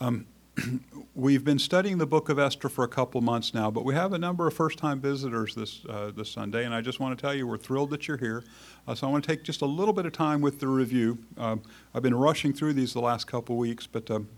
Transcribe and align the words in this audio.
Um, 0.00 0.26
we've 1.14 1.44
been 1.44 1.58
studying 1.58 1.98
the 1.98 2.06
book 2.06 2.28
of 2.28 2.38
Esther 2.38 2.68
for 2.68 2.84
a 2.84 2.88
couple 2.88 3.20
months 3.20 3.52
now, 3.52 3.70
but 3.70 3.84
we 3.84 3.94
have 3.94 4.12
a 4.12 4.18
number 4.18 4.46
of 4.46 4.54
first 4.54 4.78
time 4.78 5.00
visitors 5.00 5.54
this, 5.54 5.84
uh, 5.88 6.12
this 6.14 6.30
Sunday, 6.30 6.64
and 6.64 6.74
I 6.74 6.80
just 6.80 7.00
want 7.00 7.16
to 7.16 7.20
tell 7.20 7.34
you 7.34 7.46
we're 7.46 7.58
thrilled 7.58 7.90
that 7.90 8.06
you're 8.06 8.16
here. 8.16 8.44
Uh, 8.86 8.94
so 8.94 9.08
I 9.08 9.10
want 9.10 9.24
to 9.24 9.28
take 9.28 9.42
just 9.42 9.60
a 9.60 9.66
little 9.66 9.92
bit 9.92 10.06
of 10.06 10.12
time 10.12 10.40
with 10.40 10.60
the 10.60 10.68
review. 10.68 11.18
Um, 11.36 11.62
I've 11.94 12.02
been 12.02 12.14
rushing 12.14 12.52
through 12.52 12.74
these 12.74 12.92
the 12.92 13.00
last 13.00 13.26
couple 13.26 13.56
weeks, 13.56 13.86
but 13.86 14.10
um, 14.10 14.28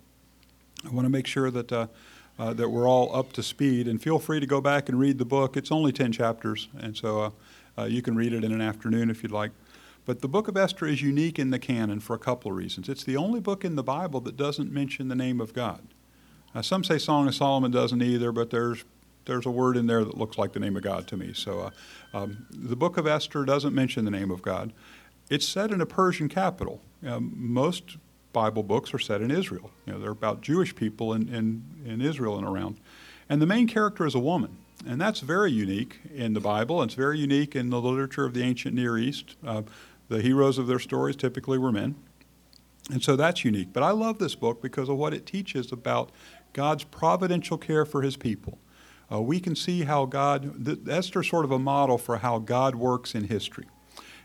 I 0.84 0.88
want 0.90 1.04
to 1.04 1.10
make 1.10 1.26
sure 1.26 1.50
that, 1.50 1.70
uh, 1.70 1.86
uh, 2.38 2.54
that 2.54 2.70
we're 2.70 2.88
all 2.88 3.14
up 3.14 3.32
to 3.34 3.42
speed. 3.42 3.86
And 3.86 4.00
feel 4.00 4.18
free 4.18 4.40
to 4.40 4.46
go 4.46 4.60
back 4.62 4.88
and 4.88 4.98
read 4.98 5.18
the 5.18 5.26
book. 5.26 5.56
It's 5.56 5.70
only 5.70 5.92
10 5.92 6.12
chapters, 6.12 6.68
and 6.78 6.96
so 6.96 7.34
uh, 7.76 7.84
you 7.84 8.00
can 8.00 8.16
read 8.16 8.32
it 8.32 8.44
in 8.44 8.52
an 8.52 8.62
afternoon 8.62 9.10
if 9.10 9.22
you'd 9.22 9.32
like. 9.32 9.50
But 10.06 10.20
the 10.20 10.28
book 10.28 10.48
of 10.48 10.56
Esther 10.56 10.86
is 10.86 11.02
unique 11.02 11.38
in 11.38 11.50
the 11.50 11.58
canon 11.58 12.00
for 12.00 12.14
a 12.14 12.18
couple 12.18 12.50
of 12.50 12.56
reasons. 12.56 12.88
It's 12.88 13.04
the 13.04 13.16
only 13.16 13.40
book 13.40 13.64
in 13.64 13.76
the 13.76 13.82
Bible 13.82 14.20
that 14.22 14.36
doesn't 14.36 14.72
mention 14.72 15.08
the 15.08 15.14
name 15.14 15.40
of 15.40 15.52
God. 15.52 15.82
Now, 16.54 16.62
some 16.62 16.82
say 16.82 16.98
Song 16.98 17.28
of 17.28 17.34
Solomon 17.34 17.70
doesn't 17.70 18.02
either, 18.02 18.32
but 18.32 18.50
there's 18.50 18.84
there's 19.26 19.46
a 19.46 19.50
word 19.50 19.76
in 19.76 19.86
there 19.86 20.04
that 20.04 20.16
looks 20.16 20.38
like 20.38 20.52
the 20.54 20.60
name 20.60 20.76
of 20.76 20.82
God 20.82 21.06
to 21.08 21.16
me. 21.16 21.32
So 21.34 21.60
uh, 21.60 22.16
um, 22.16 22.46
the 22.50 22.74
book 22.74 22.96
of 22.96 23.06
Esther 23.06 23.44
doesn't 23.44 23.74
mention 23.74 24.04
the 24.04 24.10
name 24.10 24.30
of 24.30 24.42
God. 24.42 24.72
It's 25.28 25.46
set 25.46 25.70
in 25.70 25.80
a 25.80 25.86
Persian 25.86 26.28
capital. 26.28 26.80
Um, 27.06 27.32
most 27.36 27.98
Bible 28.32 28.62
books 28.62 28.94
are 28.94 28.98
set 28.98 29.20
in 29.20 29.30
Israel. 29.30 29.70
You 29.86 29.92
know, 29.92 29.98
they're 30.00 30.10
about 30.10 30.40
Jewish 30.40 30.74
people 30.74 31.12
in, 31.12 31.28
in, 31.28 31.62
in 31.84 32.00
Israel 32.00 32.38
and 32.38 32.46
around. 32.46 32.78
And 33.28 33.40
the 33.40 33.46
main 33.46 33.68
character 33.68 34.06
is 34.06 34.14
a 34.14 34.20
woman. 34.20 34.56
And 34.86 35.00
that's 35.00 35.20
very 35.20 35.52
unique 35.52 36.00
in 36.14 36.32
the 36.32 36.40
Bible. 36.40 36.82
It's 36.82 36.94
very 36.94 37.18
unique 37.18 37.54
in 37.54 37.70
the 37.70 37.80
literature 37.80 38.24
of 38.24 38.32
the 38.32 38.42
ancient 38.42 38.74
Near 38.74 38.96
East. 38.96 39.36
Uh, 39.46 39.62
the 40.10 40.20
heroes 40.20 40.58
of 40.58 40.66
their 40.66 40.80
stories 40.80 41.16
typically 41.16 41.56
were 41.56 41.72
men. 41.72 41.94
And 42.90 43.02
so 43.02 43.14
that's 43.14 43.44
unique. 43.44 43.72
But 43.72 43.84
I 43.84 43.92
love 43.92 44.18
this 44.18 44.34
book 44.34 44.60
because 44.60 44.88
of 44.88 44.96
what 44.96 45.14
it 45.14 45.24
teaches 45.24 45.70
about 45.70 46.10
God's 46.52 46.82
providential 46.84 47.56
care 47.56 47.86
for 47.86 48.02
his 48.02 48.16
people. 48.16 48.58
Uh, 49.10 49.22
we 49.22 49.38
can 49.38 49.54
see 49.54 49.82
how 49.82 50.06
God, 50.06 50.64
th- 50.64 50.80
Esther's 50.88 51.30
sort 51.30 51.44
of 51.44 51.52
a 51.52 51.58
model 51.58 51.96
for 51.96 52.18
how 52.18 52.40
God 52.40 52.74
works 52.74 53.14
in 53.14 53.24
history. 53.24 53.66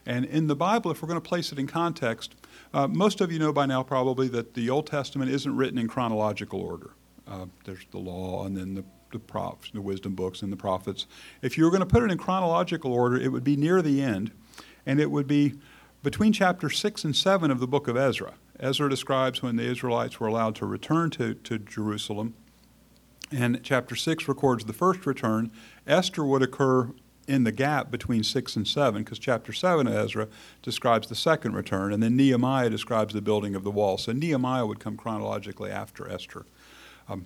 And 0.07 0.25
in 0.25 0.47
the 0.47 0.55
Bible, 0.55 0.89
if 0.89 1.01
we're 1.01 1.07
going 1.07 1.21
to 1.21 1.27
place 1.27 1.51
it 1.51 1.59
in 1.59 1.67
context, 1.67 2.35
uh, 2.73 2.87
most 2.87 3.21
of 3.21 3.31
you 3.31 3.37
know 3.37 3.53
by 3.53 3.67
now 3.67 3.83
probably 3.83 4.27
that 4.29 4.55
the 4.55 4.69
Old 4.69 4.87
Testament 4.87 5.31
isn't 5.31 5.55
written 5.55 5.77
in 5.77 5.87
chronological 5.87 6.61
order. 6.61 6.91
Uh, 7.27 7.45
there's 7.63 7.85
the 7.91 7.97
law 7.99 8.45
and 8.45 8.57
then 8.57 8.73
the, 8.73 8.83
the 9.11 9.19
prophets, 9.19 9.71
the 9.71 9.81
wisdom 9.81 10.15
books 10.15 10.41
and 10.41 10.51
the 10.51 10.57
prophets. 10.57 11.05
If 11.41 11.57
you 11.57 11.63
were 11.63 11.71
going 11.71 11.81
to 11.81 11.87
put 11.87 12.03
it 12.03 12.11
in 12.11 12.17
chronological 12.17 12.91
order, 12.91 13.17
it 13.17 13.31
would 13.31 13.43
be 13.43 13.55
near 13.55 13.81
the 13.81 14.01
end, 14.01 14.31
and 14.85 14.99
it 14.99 15.09
would 15.09 15.27
be 15.27 15.55
between 16.05 16.31
chapter 16.31 16.69
6 16.69 17.03
and 17.03 17.15
7 17.15 17.49
of 17.49 17.59
the 17.59 17.67
book 17.67 17.87
of 17.87 17.97
Ezra. 17.97 18.35
Ezra 18.59 18.87
describes 18.87 19.41
when 19.41 19.55
the 19.55 19.63
Israelites 19.63 20.19
were 20.19 20.27
allowed 20.27 20.53
to 20.55 20.65
return 20.65 21.09
to, 21.09 21.33
to 21.33 21.57
Jerusalem. 21.57 22.35
And 23.31 23.59
chapter 23.63 23.95
6 23.95 24.27
records 24.27 24.65
the 24.65 24.71
first 24.71 25.07
return. 25.07 25.51
Esther 25.87 26.23
would 26.23 26.43
occur 26.43 26.91
in 27.27 27.43
the 27.43 27.51
gap 27.51 27.89
between 27.89 28.23
6 28.23 28.55
and 28.55 28.67
7, 28.67 29.03
because 29.03 29.17
chapter 29.17 29.51
7 29.51 29.87
of 29.87 29.95
Ezra 29.95 30.27
describes 30.61 31.07
the 31.07 31.15
second 31.15 31.55
return, 31.55 31.91
and 31.91 32.03
then 32.03 32.15
Nehemiah 32.15 32.69
describes 32.69 33.15
the 33.15 33.21
building 33.21 33.55
of 33.55 33.63
the 33.63 33.71
wall. 33.71 33.97
So 33.97 34.11
Nehemiah 34.11 34.67
would 34.67 34.79
come 34.79 34.97
chronologically 34.97 35.71
after 35.71 36.07
Esther. 36.07 36.45
Um, 37.09 37.25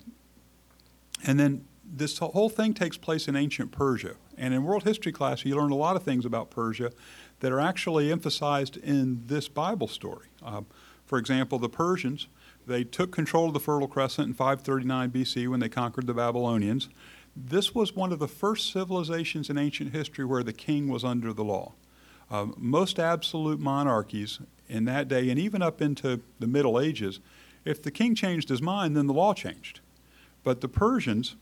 and 1.26 1.38
then 1.38 1.66
this 1.84 2.16
whole 2.16 2.48
thing 2.48 2.72
takes 2.72 2.96
place 2.96 3.28
in 3.28 3.36
ancient 3.36 3.72
Persia. 3.72 4.14
And 4.38 4.54
in 4.54 4.64
world 4.64 4.84
history 4.84 5.12
class, 5.12 5.44
you 5.44 5.54
learn 5.54 5.70
a 5.70 5.76
lot 5.76 5.96
of 5.96 6.02
things 6.02 6.24
about 6.24 6.50
Persia 6.50 6.92
that 7.40 7.52
are 7.52 7.60
actually 7.60 8.12
emphasized 8.12 8.76
in 8.76 9.22
this 9.26 9.48
Bible 9.48 9.88
story. 9.88 10.26
Um, 10.42 10.66
for 11.06 11.18
example, 11.18 11.58
the 11.58 11.68
Persians, 11.68 12.28
they 12.66 12.84
took 12.84 13.10
control 13.10 13.48
of 13.48 13.54
the 13.54 13.60
Fertile 13.60 13.88
Crescent 13.88 14.28
in 14.28 14.34
539 14.34 15.10
BC 15.10 15.48
when 15.48 15.60
they 15.60 15.68
conquered 15.68 16.06
the 16.06 16.14
Babylonians. 16.14 16.88
This 17.34 17.74
was 17.74 17.96
one 17.96 18.12
of 18.12 18.18
the 18.18 18.28
first 18.28 18.72
civilizations 18.72 19.50
in 19.50 19.58
ancient 19.58 19.92
history 19.92 20.24
where 20.24 20.42
the 20.42 20.52
king 20.52 20.88
was 20.88 21.04
under 21.04 21.32
the 21.32 21.44
law. 21.44 21.72
Um, 22.30 22.54
most 22.56 22.98
absolute 22.98 23.58
monarchies 23.58 24.38
in 24.68 24.84
that 24.84 25.08
day, 25.08 25.30
and 25.30 25.38
even 25.38 25.62
up 25.62 25.82
into 25.82 26.20
the 26.38 26.46
Middle 26.46 26.78
Ages, 26.78 27.18
if 27.64 27.82
the 27.82 27.90
king 27.90 28.14
changed 28.14 28.48
his 28.48 28.62
mind, 28.62 28.96
then 28.96 29.06
the 29.06 29.12
law 29.12 29.34
changed. 29.34 29.80
But 30.44 30.60
the 30.60 30.68
Persians 30.68 31.34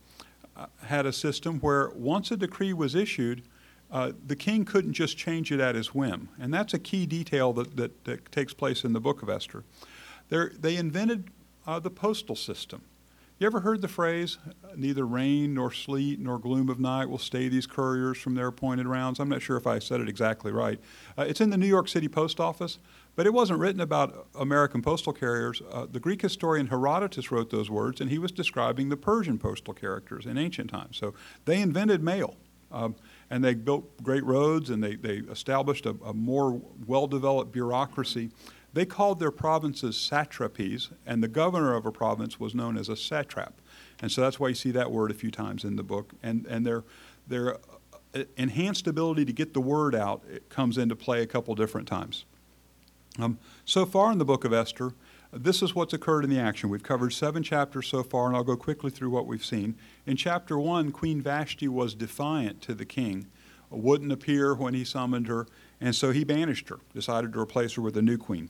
uh, 0.56 0.66
had 0.84 1.04
a 1.06 1.12
system 1.12 1.60
where 1.60 1.90
once 1.90 2.30
a 2.30 2.36
decree 2.36 2.72
was 2.72 2.94
issued, 2.94 3.42
uh, 3.90 4.12
the 4.26 4.36
king 4.36 4.64
couldn't 4.64 4.92
just 4.92 5.16
change 5.16 5.50
it 5.50 5.60
at 5.60 5.74
his 5.74 5.94
whim. 5.94 6.28
And 6.38 6.52
that's 6.52 6.74
a 6.74 6.78
key 6.78 7.06
detail 7.06 7.52
that, 7.54 7.76
that, 7.76 8.04
that 8.04 8.30
takes 8.32 8.52
place 8.52 8.84
in 8.84 8.92
the 8.92 9.00
book 9.00 9.22
of 9.22 9.28
Esther. 9.28 9.64
They're, 10.28 10.52
they 10.58 10.76
invented 10.76 11.30
uh, 11.66 11.78
the 11.78 11.90
postal 11.90 12.36
system. 12.36 12.82
You 13.38 13.46
ever 13.46 13.60
heard 13.60 13.82
the 13.82 13.88
phrase, 13.88 14.36
neither 14.74 15.06
rain 15.06 15.54
nor 15.54 15.72
sleet 15.72 16.18
nor 16.18 16.40
gloom 16.40 16.68
of 16.68 16.80
night 16.80 17.08
will 17.08 17.18
stay 17.18 17.48
these 17.48 17.68
couriers 17.68 18.18
from 18.18 18.34
their 18.34 18.48
appointed 18.48 18.88
rounds? 18.88 19.20
I'm 19.20 19.28
not 19.28 19.42
sure 19.42 19.56
if 19.56 19.64
I 19.64 19.78
said 19.78 20.00
it 20.00 20.08
exactly 20.08 20.50
right. 20.50 20.80
Uh, 21.16 21.22
it's 21.22 21.40
in 21.40 21.50
the 21.50 21.56
New 21.56 21.68
York 21.68 21.86
City 21.86 22.08
Post 22.08 22.40
Office, 22.40 22.78
but 23.14 23.26
it 23.26 23.32
wasn't 23.32 23.60
written 23.60 23.80
about 23.80 24.26
American 24.34 24.82
postal 24.82 25.12
carriers. 25.12 25.62
Uh, 25.70 25.86
the 25.88 26.00
Greek 26.00 26.20
historian 26.20 26.66
Herodotus 26.66 27.30
wrote 27.30 27.50
those 27.50 27.70
words, 27.70 28.00
and 28.00 28.10
he 28.10 28.18
was 28.18 28.32
describing 28.32 28.88
the 28.88 28.96
Persian 28.96 29.38
postal 29.38 29.72
characters 29.72 30.26
in 30.26 30.36
ancient 30.36 30.70
times. 30.70 30.96
So 30.96 31.14
they 31.44 31.60
invented 31.62 32.02
mail. 32.02 32.34
Um, 32.72 32.96
and 33.30 33.44
they 33.44 33.54
built 33.54 34.02
great 34.02 34.24
roads 34.24 34.70
and 34.70 34.82
they, 34.82 34.96
they 34.96 35.18
established 35.30 35.86
a, 35.86 35.94
a 36.04 36.12
more 36.14 36.60
well 36.86 37.06
developed 37.06 37.52
bureaucracy. 37.52 38.30
They 38.72 38.84
called 38.84 39.18
their 39.18 39.30
provinces 39.30 39.96
satrapies, 39.96 40.90
and 41.06 41.22
the 41.22 41.28
governor 41.28 41.74
of 41.74 41.86
a 41.86 41.92
province 41.92 42.38
was 42.38 42.54
known 42.54 42.76
as 42.76 42.88
a 42.88 42.96
satrap. 42.96 43.60
And 44.00 44.12
so 44.12 44.20
that's 44.20 44.38
why 44.38 44.48
you 44.48 44.54
see 44.54 44.70
that 44.72 44.90
word 44.90 45.10
a 45.10 45.14
few 45.14 45.30
times 45.30 45.64
in 45.64 45.76
the 45.76 45.82
book. 45.82 46.12
And, 46.22 46.46
and 46.46 46.66
their, 46.66 46.84
their 47.26 47.56
uh, 48.14 48.24
enhanced 48.36 48.86
ability 48.86 49.24
to 49.24 49.32
get 49.32 49.54
the 49.54 49.60
word 49.60 49.94
out 49.94 50.22
comes 50.48 50.78
into 50.78 50.94
play 50.94 51.22
a 51.22 51.26
couple 51.26 51.54
different 51.54 51.88
times. 51.88 52.24
Um, 53.18 53.38
so 53.64 53.84
far 53.84 54.12
in 54.12 54.18
the 54.18 54.24
book 54.24 54.44
of 54.44 54.52
Esther, 54.52 54.92
this 55.32 55.62
is 55.62 55.74
what's 55.74 55.92
occurred 55.92 56.24
in 56.24 56.30
the 56.30 56.38
action. 56.38 56.70
We've 56.70 56.82
covered 56.82 57.12
seven 57.12 57.42
chapters 57.42 57.86
so 57.86 58.02
far, 58.02 58.28
and 58.28 58.36
I'll 58.36 58.44
go 58.44 58.56
quickly 58.56 58.90
through 58.90 59.10
what 59.10 59.26
we've 59.26 59.44
seen. 59.44 59.76
In 60.06 60.16
chapter 60.16 60.58
one, 60.58 60.90
Queen 60.90 61.20
Vashti 61.20 61.68
was 61.68 61.94
defiant 61.94 62.62
to 62.62 62.74
the 62.74 62.84
king, 62.84 63.26
wouldn't 63.70 64.12
appear 64.12 64.54
when 64.54 64.74
he 64.74 64.84
summoned 64.84 65.26
her, 65.26 65.46
and 65.80 65.94
so 65.94 66.10
he 66.10 66.24
banished 66.24 66.68
her, 66.70 66.78
decided 66.94 67.32
to 67.32 67.40
replace 67.40 67.74
her 67.74 67.82
with 67.82 67.96
a 67.96 68.02
new 68.02 68.16
queen. 68.16 68.48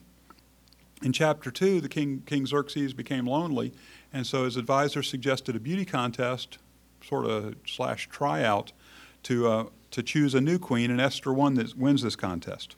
In 1.03 1.13
chapter 1.13 1.51
two, 1.51 1.81
the 1.81 1.89
king, 1.89 2.23
King 2.25 2.45
Xerxes 2.45 2.93
became 2.93 3.25
lonely, 3.25 3.73
and 4.11 4.25
so 4.25 4.45
his 4.45 4.57
advisor 4.57 5.03
suggested 5.03 5.55
a 5.55 5.59
beauty 5.59 5.85
contest, 5.85 6.57
sort 7.01 7.25
of 7.25 7.55
slash 7.65 8.09
tryout, 8.09 8.71
to 9.23 9.47
uh, 9.47 9.65
to 9.91 10.03
choose 10.03 10.35
a 10.35 10.41
new 10.41 10.59
queen, 10.59 10.91
and 10.91 11.01
Esther 11.01 11.33
won 11.33 11.55
this, 11.55 11.75
wins 11.75 12.03
this 12.03 12.15
contest. 12.15 12.75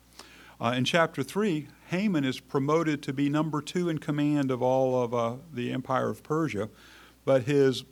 Uh, 0.59 0.73
in 0.77 0.85
chapter 0.85 1.23
3, 1.23 1.67
Haman 1.91 2.23
is 2.23 2.39
promoted 2.39 3.03
to 3.03 3.11
be 3.11 3.27
number 3.27 3.61
two 3.61 3.89
in 3.89 3.97
command 3.97 4.49
of 4.49 4.61
all 4.61 5.03
of 5.03 5.13
uh, 5.13 5.33
the 5.53 5.73
empire 5.73 6.09
of 6.09 6.23
Persia, 6.23 6.69
but 7.25 7.43
his 7.43 7.83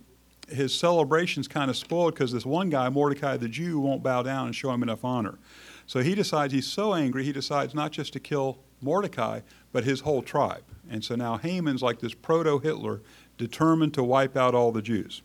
his 0.48 0.74
celebration's 0.74 1.50
kind 1.50 1.70
of 1.70 1.76
spoiled 1.76 2.16
because 2.16 2.32
this 2.32 2.46
one 2.46 2.70
guy, 2.70 2.88
Mordecai 2.90 3.36
the 3.36 3.50
Jew, 3.50 3.78
won't 3.78 4.02
bow 4.02 4.24
down 4.24 4.48
and 4.48 4.56
show 4.56 4.72
him 4.72 4.82
enough 4.82 5.04
honor. 5.04 5.38
So 5.86 6.00
he 6.00 6.16
decides 6.16 6.54
he's 6.54 6.66
so 6.66 6.94
angry, 6.94 7.26
he 7.26 7.34
decides 7.34 7.76
not 7.76 7.92
just 7.92 8.14
to 8.14 8.22
kill 8.22 8.60
Mordecai, 8.82 9.42
but 9.74 9.84
his 9.84 10.00
whole 10.00 10.22
tribe. 10.22 10.64
And 10.90 11.04
so 11.04 11.16
now 11.16 11.38
Haman's 11.38 11.84
like 11.84 12.00
this 12.00 12.14
proto 12.14 12.58
Hitler, 12.58 13.02
determined 13.38 13.94
to 13.96 14.04
wipe 14.04 14.38
out 14.38 14.56
all 14.56 14.72
the 14.72 14.82
Jews. 14.82 15.22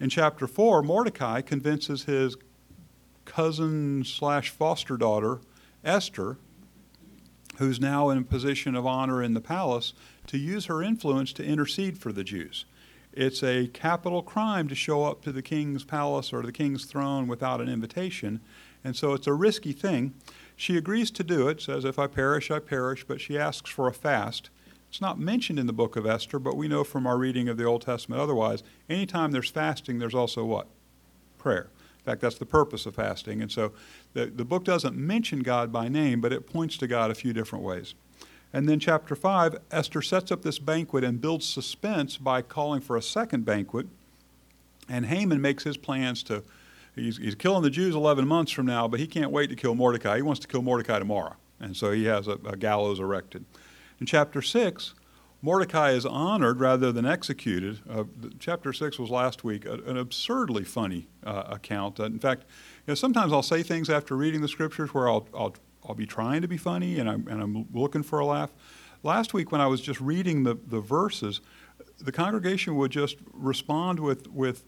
In 0.00 0.10
chapter 0.10 0.48
4, 0.48 0.82
Mordecai 0.82 1.40
convinces 1.40 2.04
his 2.04 2.36
cousin 3.24 4.04
slash 4.04 4.50
foster 4.50 4.96
daughter, 4.96 5.40
Esther, 5.84 6.36
who's 7.58 7.80
now 7.80 8.08
in 8.10 8.18
a 8.18 8.22
position 8.22 8.74
of 8.74 8.86
honor 8.86 9.22
in 9.22 9.34
the 9.34 9.40
palace, 9.40 9.92
to 10.26 10.38
use 10.38 10.66
her 10.66 10.82
influence 10.82 11.32
to 11.34 11.44
intercede 11.44 11.98
for 11.98 12.12
the 12.12 12.24
Jews. 12.24 12.64
It's 13.12 13.42
a 13.42 13.66
capital 13.68 14.22
crime 14.22 14.68
to 14.68 14.74
show 14.74 15.04
up 15.04 15.22
to 15.22 15.32
the 15.32 15.42
king's 15.42 15.84
palace 15.84 16.32
or 16.32 16.42
the 16.42 16.52
king's 16.52 16.86
throne 16.86 17.26
without 17.26 17.60
an 17.60 17.68
invitation, 17.68 18.40
and 18.82 18.96
so 18.96 19.12
it's 19.12 19.26
a 19.26 19.34
risky 19.34 19.72
thing. 19.72 20.14
She 20.56 20.76
agrees 20.76 21.10
to 21.12 21.24
do 21.24 21.48
it, 21.48 21.60
says, 21.60 21.84
If 21.84 21.98
I 21.98 22.06
perish, 22.06 22.50
I 22.50 22.58
perish, 22.58 23.04
but 23.04 23.20
she 23.20 23.38
asks 23.38 23.70
for 23.70 23.86
a 23.86 23.92
fast. 23.92 24.48
It's 24.88 25.00
not 25.00 25.18
mentioned 25.18 25.58
in 25.58 25.66
the 25.66 25.72
book 25.72 25.96
of 25.96 26.06
Esther, 26.06 26.38
but 26.38 26.56
we 26.56 26.68
know 26.68 26.84
from 26.84 27.06
our 27.06 27.16
reading 27.16 27.48
of 27.48 27.56
the 27.56 27.64
Old 27.64 27.82
Testament 27.82 28.20
otherwise, 28.20 28.62
anytime 28.88 29.32
there's 29.32 29.50
fasting, 29.50 29.98
there's 29.98 30.14
also 30.14 30.44
what? 30.44 30.66
Prayer. 31.38 31.70
In 32.04 32.10
fact, 32.10 32.20
that's 32.20 32.38
the 32.38 32.46
purpose 32.46 32.84
of 32.84 32.96
fasting. 32.96 33.42
And 33.42 33.50
so 33.50 33.72
the, 34.12 34.26
the 34.26 34.44
book 34.44 34.64
doesn't 34.64 34.96
mention 34.96 35.40
God 35.40 35.72
by 35.72 35.86
name, 35.88 36.20
but 36.20 36.32
it 36.32 36.48
points 36.48 36.76
to 36.78 36.88
God 36.88 37.12
a 37.12 37.14
few 37.14 37.32
different 37.32 37.64
ways. 37.64 37.94
And 38.52 38.68
then, 38.68 38.80
chapter 38.80 39.14
5, 39.14 39.56
Esther 39.70 40.02
sets 40.02 40.30
up 40.30 40.42
this 40.42 40.58
banquet 40.58 41.04
and 41.04 41.20
builds 41.20 41.46
suspense 41.46 42.18
by 42.18 42.42
calling 42.42 42.80
for 42.80 42.96
a 42.96 43.02
second 43.02 43.44
banquet. 43.44 43.86
And 44.88 45.06
Haman 45.06 45.40
makes 45.40 45.62
his 45.62 45.76
plans 45.76 46.22
to, 46.24 46.42
he's, 46.94 47.16
he's 47.16 47.36
killing 47.36 47.62
the 47.62 47.70
Jews 47.70 47.94
11 47.94 48.26
months 48.26 48.52
from 48.52 48.66
now, 48.66 48.88
but 48.88 49.00
he 49.00 49.06
can't 49.06 49.30
wait 49.30 49.48
to 49.50 49.56
kill 49.56 49.74
Mordecai. 49.74 50.16
He 50.16 50.22
wants 50.22 50.40
to 50.40 50.48
kill 50.48 50.60
Mordecai 50.60 50.98
tomorrow. 50.98 51.36
And 51.60 51.76
so 51.76 51.92
he 51.92 52.04
has 52.06 52.26
a, 52.26 52.38
a 52.44 52.56
gallows 52.56 52.98
erected. 52.98 53.44
In 54.00 54.06
chapter 54.06 54.42
6, 54.42 54.94
Mordecai 55.44 55.90
is 55.90 56.06
honored 56.06 56.60
rather 56.60 56.92
than 56.92 57.04
executed. 57.04 57.80
Uh, 57.90 58.04
chapter 58.38 58.72
6 58.72 58.96
was 59.00 59.10
last 59.10 59.42
week, 59.42 59.66
a, 59.66 59.72
an 59.72 59.96
absurdly 59.96 60.62
funny 60.62 61.08
uh, 61.26 61.42
account. 61.48 61.98
Uh, 61.98 62.04
in 62.04 62.20
fact, 62.20 62.42
you 62.86 62.92
know, 62.92 62.94
sometimes 62.94 63.32
I'll 63.32 63.42
say 63.42 63.64
things 63.64 63.90
after 63.90 64.16
reading 64.16 64.40
the 64.40 64.48
scriptures 64.48 64.94
where 64.94 65.08
I'll, 65.08 65.28
I'll, 65.34 65.54
I'll 65.84 65.96
be 65.96 66.06
trying 66.06 66.42
to 66.42 66.48
be 66.48 66.56
funny 66.56 67.00
and 67.00 67.10
I'm, 67.10 67.26
and 67.26 67.42
I'm 67.42 67.66
looking 67.72 68.04
for 68.04 68.20
a 68.20 68.24
laugh. 68.24 68.52
Last 69.02 69.34
week, 69.34 69.50
when 69.50 69.60
I 69.60 69.66
was 69.66 69.80
just 69.80 70.00
reading 70.00 70.44
the, 70.44 70.56
the 70.68 70.80
verses, 70.80 71.40
the 72.00 72.12
congregation 72.12 72.76
would 72.76 72.92
just 72.92 73.16
respond 73.32 73.98
with, 73.98 74.28
with, 74.28 74.62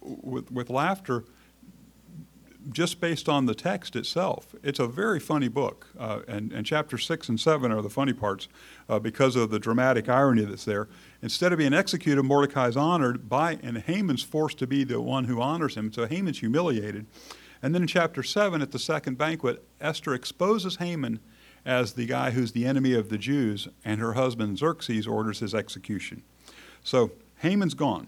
with, 0.00 0.50
with 0.50 0.70
laughter 0.70 1.24
just 2.70 3.00
based 3.00 3.28
on 3.28 3.46
the 3.46 3.54
text 3.54 3.96
itself. 3.96 4.54
It's 4.62 4.78
a 4.78 4.86
very 4.86 5.20
funny 5.20 5.48
book, 5.48 5.88
uh, 5.98 6.20
and, 6.26 6.52
and 6.52 6.66
chapter 6.66 6.98
6 6.98 7.28
and 7.28 7.38
7 7.38 7.70
are 7.70 7.82
the 7.82 7.90
funny 7.90 8.12
parts 8.12 8.48
uh, 8.88 8.98
because 8.98 9.36
of 9.36 9.50
the 9.50 9.58
dramatic 9.58 10.08
irony 10.08 10.44
that's 10.44 10.64
there. 10.64 10.88
Instead 11.22 11.52
of 11.52 11.58
being 11.58 11.74
executed, 11.74 12.22
Mordecai 12.22 12.68
is 12.68 12.76
honored 12.76 13.28
by, 13.28 13.58
and 13.62 13.78
Haman's 13.78 14.22
forced 14.22 14.58
to 14.58 14.66
be 14.66 14.84
the 14.84 15.00
one 15.00 15.24
who 15.24 15.40
honors 15.40 15.76
him, 15.76 15.92
so 15.92 16.06
Haman's 16.06 16.40
humiliated. 16.40 17.06
And 17.62 17.74
then 17.74 17.82
in 17.82 17.88
chapter 17.88 18.22
7, 18.22 18.60
at 18.60 18.72
the 18.72 18.78
second 18.78 19.16
banquet, 19.16 19.64
Esther 19.80 20.14
exposes 20.14 20.76
Haman 20.76 21.20
as 21.64 21.94
the 21.94 22.06
guy 22.06 22.30
who's 22.30 22.52
the 22.52 22.64
enemy 22.64 22.94
of 22.94 23.08
the 23.08 23.18
Jews, 23.18 23.68
and 23.84 24.00
her 24.00 24.12
husband 24.12 24.58
Xerxes 24.58 25.06
orders 25.06 25.40
his 25.40 25.54
execution. 25.54 26.22
So 26.84 27.10
Haman's 27.38 27.74
gone, 27.74 28.06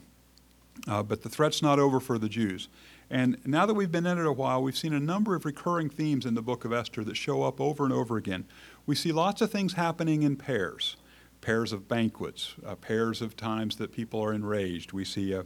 uh, 0.87 1.03
but 1.03 1.23
the 1.23 1.29
threat's 1.29 1.61
not 1.61 1.79
over 1.79 1.99
for 1.99 2.19
the 2.19 2.29
Jews. 2.29 2.69
And 3.11 3.39
now 3.47 3.65
that 3.65 3.75
we've 3.75 3.91
been 3.91 4.07
in 4.07 4.19
it 4.19 4.27
a 4.27 4.33
while, 4.33 4.63
we've 4.63 4.77
seen 4.77 4.93
a 4.93 5.01
number 5.01 5.35
of 5.35 5.45
recurring 5.45 5.89
themes 5.89 6.27
in 6.27 6.35
the 6.35 6.43
book 6.43 6.65
of 6.65 6.73
Esther 6.73 7.05
that 7.05 7.17
show 7.17 7.43
up 7.43 7.61
over 7.61 7.85
and 7.85 7.93
over 7.93 8.17
again. 8.17 8.45
We 8.85 8.95
see 8.95 9.13
lots 9.13 9.41
of 9.41 9.51
things 9.51 9.75
happening 9.75 10.23
in 10.23 10.37
pairs 10.37 10.97
pairs 11.41 11.73
of 11.73 11.89
banquets, 11.89 12.55
uh, 12.67 12.75
pairs 12.75 13.23
of 13.23 13.37
times 13.37 13.77
that 13.77 13.93
people 13.93 14.21
are 14.21 14.33
enraged. 14.33 14.93
We 14.93 15.05
see, 15.05 15.35
uh, 15.35 15.45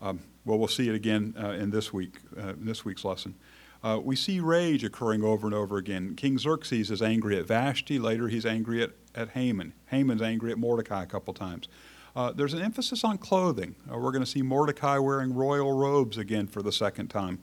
um, 0.00 0.20
well, 0.44 0.58
we'll 0.58 0.68
see 0.68 0.88
it 0.88 0.94
again 0.94 1.34
uh, 1.38 1.50
in 1.50 1.70
this 1.70 1.92
week, 1.92 2.16
uh, 2.40 2.54
this 2.56 2.84
week's 2.84 3.04
lesson. 3.04 3.34
Uh, 3.82 4.00
we 4.02 4.16
see 4.16 4.40
rage 4.40 4.82
occurring 4.82 5.22
over 5.22 5.46
and 5.46 5.54
over 5.54 5.76
again. 5.76 6.14
King 6.16 6.38
Xerxes 6.38 6.90
is 6.90 7.02
angry 7.02 7.38
at 7.38 7.46
Vashti. 7.46 7.98
Later, 7.98 8.28
he's 8.28 8.46
angry 8.46 8.82
at, 8.82 8.90
at 9.14 9.30
Haman. 9.30 9.74
Haman's 9.86 10.22
angry 10.22 10.50
at 10.50 10.58
Mordecai 10.58 11.02
a 11.02 11.06
couple 11.06 11.34
times. 11.34 11.68
Uh, 12.16 12.32
there's 12.32 12.54
an 12.54 12.62
emphasis 12.62 13.04
on 13.04 13.18
clothing. 13.18 13.74
Uh, 13.92 13.98
we're 13.98 14.10
going 14.10 14.24
to 14.24 14.30
see 14.30 14.40
Mordecai 14.40 14.96
wearing 14.96 15.34
royal 15.34 15.72
robes 15.72 16.16
again 16.16 16.46
for 16.46 16.62
the 16.62 16.72
second 16.72 17.08
time. 17.08 17.42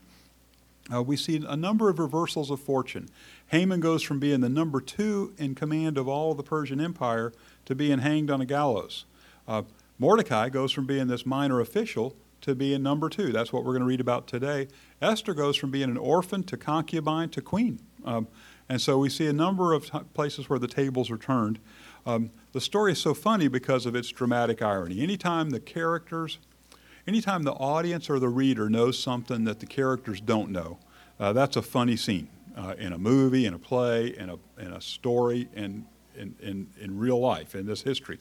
Uh, 0.91 1.03
we 1.03 1.15
see 1.15 1.45
a 1.47 1.55
number 1.55 1.89
of 1.89 1.99
reversals 1.99 2.49
of 2.49 2.59
fortune. 2.59 3.07
Haman 3.47 3.79
goes 3.79 4.01
from 4.01 4.19
being 4.19 4.41
the 4.41 4.49
number 4.49 4.81
two 4.81 5.33
in 5.37 5.53
command 5.53 5.97
of 5.97 6.07
all 6.07 6.33
the 6.33 6.43
Persian 6.43 6.81
Empire 6.81 7.31
to 7.65 7.75
being 7.75 7.99
hanged 7.99 8.31
on 8.31 8.41
a 8.41 8.45
gallows. 8.45 9.05
Uh, 9.47 9.61
Mordecai 9.99 10.49
goes 10.49 10.71
from 10.71 10.87
being 10.87 11.05
this 11.05 11.23
minor 11.23 11.59
official 11.59 12.15
to 12.41 12.55
being 12.55 12.81
number 12.81 13.09
two. 13.09 13.31
That's 13.31 13.53
what 13.53 13.63
we're 13.63 13.73
going 13.73 13.83
to 13.83 13.87
read 13.87 14.01
about 14.01 14.25
today. 14.25 14.67
Esther 15.01 15.35
goes 15.35 15.55
from 15.55 15.69
being 15.69 15.89
an 15.89 15.97
orphan 15.97 16.43
to 16.45 16.57
concubine 16.57 17.29
to 17.29 17.41
queen. 17.41 17.79
Um, 18.03 18.27
and 18.67 18.81
so 18.81 18.97
we 18.97 19.09
see 19.09 19.27
a 19.27 19.33
number 19.33 19.71
of 19.71 19.89
t- 19.91 19.99
places 20.13 20.49
where 20.49 20.59
the 20.59 20.67
tables 20.67 21.11
are 21.11 21.17
turned. 21.17 21.59
Um, 22.05 22.31
the 22.51 22.61
story 22.61 22.91
is 22.91 22.99
so 22.99 23.13
funny 23.13 23.47
because 23.47 23.85
of 23.85 23.95
its 23.95 24.09
dramatic 24.09 24.61
irony. 24.61 25.01
Anytime 25.01 25.51
the 25.51 25.59
characters, 25.59 26.37
anytime 27.07 27.43
the 27.43 27.53
audience 27.53 28.09
or 28.09 28.19
the 28.19 28.29
reader 28.29 28.69
knows 28.69 28.99
something 28.99 29.45
that 29.45 29.59
the 29.59 29.65
characters 29.65 30.19
don't 30.19 30.51
know, 30.51 30.79
uh, 31.19 31.33
that's 31.33 31.55
a 31.55 31.61
funny 31.61 31.95
scene 31.95 32.27
uh, 32.57 32.75
in 32.77 32.93
a 32.93 32.97
movie, 32.97 33.45
in 33.45 33.53
a 33.53 33.59
play, 33.59 34.15
in 34.17 34.29
a, 34.29 34.37
in 34.59 34.73
a 34.73 34.81
story, 34.81 35.47
in, 35.55 35.85
in, 36.15 36.35
in, 36.41 36.67
in 36.79 36.97
real 36.97 37.19
life, 37.19 37.55
in 37.55 37.65
this 37.65 37.81
history. 37.81 38.19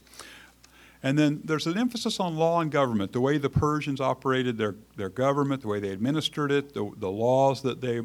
And 1.02 1.18
then 1.18 1.40
there's 1.44 1.66
an 1.66 1.76
emphasis 1.76 2.20
on 2.20 2.36
law 2.36 2.60
and 2.60 2.70
government, 2.70 3.12
the 3.12 3.20
way 3.20 3.36
the 3.36 3.50
Persians 3.50 4.00
operated 4.00 4.56
their, 4.56 4.76
their 4.96 5.08
government, 5.08 5.62
the 5.62 5.68
way 5.68 5.80
they 5.80 5.88
administered 5.88 6.52
it, 6.52 6.74
the, 6.74 6.92
the 6.96 7.10
laws 7.10 7.62
that 7.62 7.80
they 7.80 7.98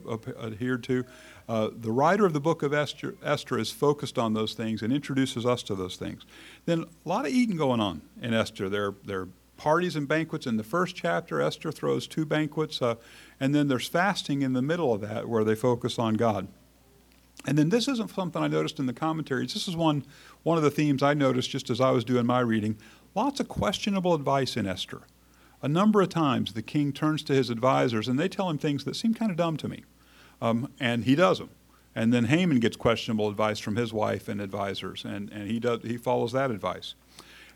adhered 0.44 0.84
to. 0.86 1.06
Uh, 1.48 1.70
the 1.74 1.92
writer 1.92 2.26
of 2.26 2.34
the 2.34 2.42
book 2.42 2.62
of 2.62 2.74
Esther, 2.74 3.16
Esther 3.24 3.58
is 3.58 3.72
focused 3.72 4.18
on 4.18 4.34
those 4.34 4.54
things 4.54 4.82
and 4.82 4.92
introduces 4.92 5.46
us 5.46 5.64
to 5.64 5.76
those 5.76 5.96
things. 5.96 6.26
Then 6.66 6.84
a 6.84 7.10
lot 7.10 7.26
of 7.26 7.32
eating 7.32 7.56
going 7.56 7.80
on 7.80 8.02
in 8.22 8.34
Esther. 8.34 8.68
There, 8.68 8.96
there 9.06 9.22
are 9.22 9.30
parties 9.56 9.96
and 9.96 10.08
banquets 10.08 10.46
in 10.46 10.58
the 10.58 10.64
first 10.64 10.96
chapter. 10.96 11.42
Esther 11.42 11.72
throws 11.72 12.06
two 12.06 12.26
banquets, 12.26 12.82
uh, 12.82 12.96
and 13.40 13.56
then 13.56 13.70
there's 13.70 13.88
fasting 13.88 14.42
in 14.42 14.54
the 14.54 14.62
middle 14.62 14.94
of 14.94 15.02
that 15.02 15.30
where 15.30 15.46
they 15.46 15.56
focus 15.56 15.98
on 15.98 16.16
God. 16.16 16.48
And 17.46 17.58
then 17.58 17.70
this 17.70 17.88
isn't 17.88 18.12
something 18.12 18.42
I 18.42 18.48
noticed 18.48 18.80
in 18.80 18.88
the 18.88 18.94
commentaries. 18.94 19.54
This 19.54 19.70
is 19.70 19.76
one, 19.76 20.06
one 20.44 20.58
of 20.58 20.64
the 20.64 20.72
themes 20.72 21.02
I 21.02 21.14
noticed 21.14 21.50
just 21.50 21.70
as 21.70 21.80
I 21.80 21.92
was 21.92 22.04
doing 22.04 22.26
my 22.26 22.42
reading. 22.42 22.78
Lots 23.16 23.40
of 23.40 23.48
questionable 23.48 24.14
advice 24.14 24.58
in 24.58 24.68
Esther. 24.68 25.02
A 25.62 25.68
number 25.68 26.02
of 26.02 26.10
times 26.10 26.54
the 26.54 26.62
king 26.62 26.92
turns 26.92 27.24
to 27.24 27.34
his 27.34 27.50
advisors 27.50 28.08
and 28.08 28.20
they 28.20 28.28
tell 28.28 28.50
him 28.50 28.58
things 28.58 28.84
that 28.84 28.96
seem 28.96 29.14
kind 29.14 29.32
of 29.32 29.38
dumb 29.38 29.56
to 29.58 29.70
me. 29.70 29.86
Um, 30.42 30.72
and 30.80 31.04
he 31.04 31.16
does 31.16 31.40
them. 31.40 31.50
And 31.96 32.14
then 32.14 32.26
Haman 32.26 32.60
gets 32.60 32.76
questionable 32.76 33.28
advice 33.28 33.60
from 33.60 33.76
his 33.76 33.92
wife 33.92 34.28
and 34.28 34.40
advisors, 34.40 35.04
and, 35.04 35.32
and 35.32 35.50
he, 35.50 35.60
does, 35.60 35.82
he 35.82 35.98
follows 35.98 36.32
that 36.34 36.52
advice. 36.52 36.94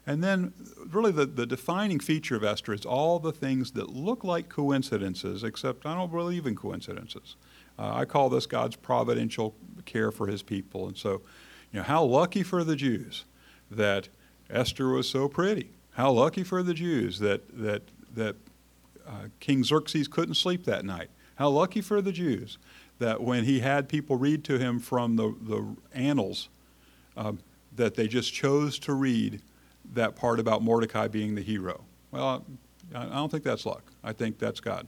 And 0.08 0.24
then, 0.24 0.54
really, 0.90 1.12
the, 1.12 1.28
the 1.28 1.46
defining 1.46 2.00
feature 2.00 2.36
of 2.36 2.44
Esther 2.44 2.74
is 2.74 2.86
all 2.86 3.20
the 3.20 3.32
things 3.32 3.74
that 3.74 3.90
look 3.90 4.24
like 4.24 4.50
coincidences, 4.50 5.44
except 5.44 5.86
I 5.86 5.94
don't 5.94 6.12
believe 6.12 6.48
in 6.48 6.56
coincidences. 6.56 7.36
Uh, 7.78 7.92
I 7.94 8.06
call 8.06 8.30
this 8.30 8.48
God's 8.48 8.76
providential 8.76 9.54
care 9.86 10.12
for 10.12 10.26
his 10.26 10.42
people. 10.42 10.88
And 10.88 10.98
so, 10.98 11.22
you 11.72 11.80
know, 11.80 11.84
how 11.84 12.04
lucky 12.04 12.42
for 12.42 12.64
the 12.64 12.76
Jews 12.76 13.26
that 13.70 14.10
Esther 14.50 14.90
was 14.90 15.08
so 15.08 15.28
pretty. 15.28 15.70
How 15.92 16.12
lucky 16.12 16.44
for 16.44 16.64
the 16.64 16.74
Jews 16.74 17.20
that, 17.20 17.44
that, 17.62 17.84
that 18.16 18.36
uh, 19.08 19.28
King 19.40 19.64
Xerxes 19.64 20.08
couldn't 20.08 20.36
sleep 20.36 20.66
that 20.66 20.84
night. 20.84 21.10
How 21.36 21.50
lucky 21.50 21.82
for 21.82 22.02
the 22.02 22.12
Jews 22.12 22.58
that 23.00 23.22
when 23.22 23.46
he 23.46 23.60
had 23.60 23.90
people 23.90 24.16
read 24.16 24.44
to 24.46 24.60
him 24.60 24.80
from 24.80 25.16
the, 25.16 25.36
the 25.42 25.76
annals, 25.94 26.50
um, 27.18 27.40
that 27.76 27.96
they 27.96 28.08
just 28.08 28.34
chose 28.34 28.78
to 28.80 28.94
read 28.94 29.42
that 29.94 30.16
part 30.16 30.40
about 30.40 30.62
Mordecai 30.62 31.08
being 31.08 31.36
the 31.36 31.42
hero. 31.42 31.84
Well, 32.12 32.46
I 32.94 33.06
don't 33.06 33.32
think 33.32 33.44
that's 33.44 33.66
luck. 33.66 33.84
I 34.04 34.14
think 34.14 34.38
that's 34.38 34.60
God. 34.60 34.88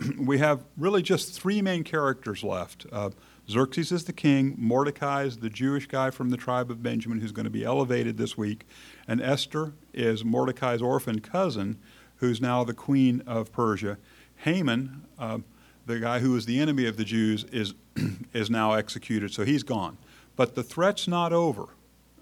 we 0.18 0.38
have 0.38 0.64
really 0.76 1.02
just 1.02 1.32
three 1.32 1.62
main 1.62 1.84
characters 1.84 2.42
left. 2.42 2.86
Uh, 2.90 3.10
Xerxes 3.50 3.92
is 3.92 4.04
the 4.04 4.12
king, 4.12 4.54
Mordecai 4.58 5.22
is 5.22 5.38
the 5.38 5.48
Jewish 5.48 5.86
guy 5.86 6.10
from 6.10 6.30
the 6.30 6.36
tribe 6.36 6.70
of 6.70 6.82
Benjamin 6.82 7.20
who's 7.20 7.32
going 7.32 7.44
to 7.44 7.50
be 7.50 7.64
elevated 7.64 8.18
this 8.18 8.36
week, 8.36 8.66
and 9.06 9.22
Esther 9.22 9.72
is 9.94 10.24
Mordecai's 10.24 10.82
orphan 10.82 11.20
cousin 11.20 11.78
who's 12.16 12.40
now 12.40 12.62
the 12.64 12.74
queen 12.74 13.22
of 13.26 13.50
Persia. 13.52 13.96
Haman, 14.38 15.04
uh, 15.18 15.38
the 15.86 15.98
guy 15.98 16.20
who 16.20 16.32
was 16.32 16.46
the 16.46 16.60
enemy 16.60 16.86
of 16.86 16.96
the 16.96 17.04
Jews, 17.04 17.44
is, 17.44 17.74
is 18.32 18.50
now 18.50 18.72
executed, 18.72 19.32
so 19.32 19.44
he's 19.44 19.62
gone. 19.62 19.98
But 20.36 20.54
the 20.54 20.62
threat's 20.62 21.08
not 21.08 21.32
over 21.32 21.68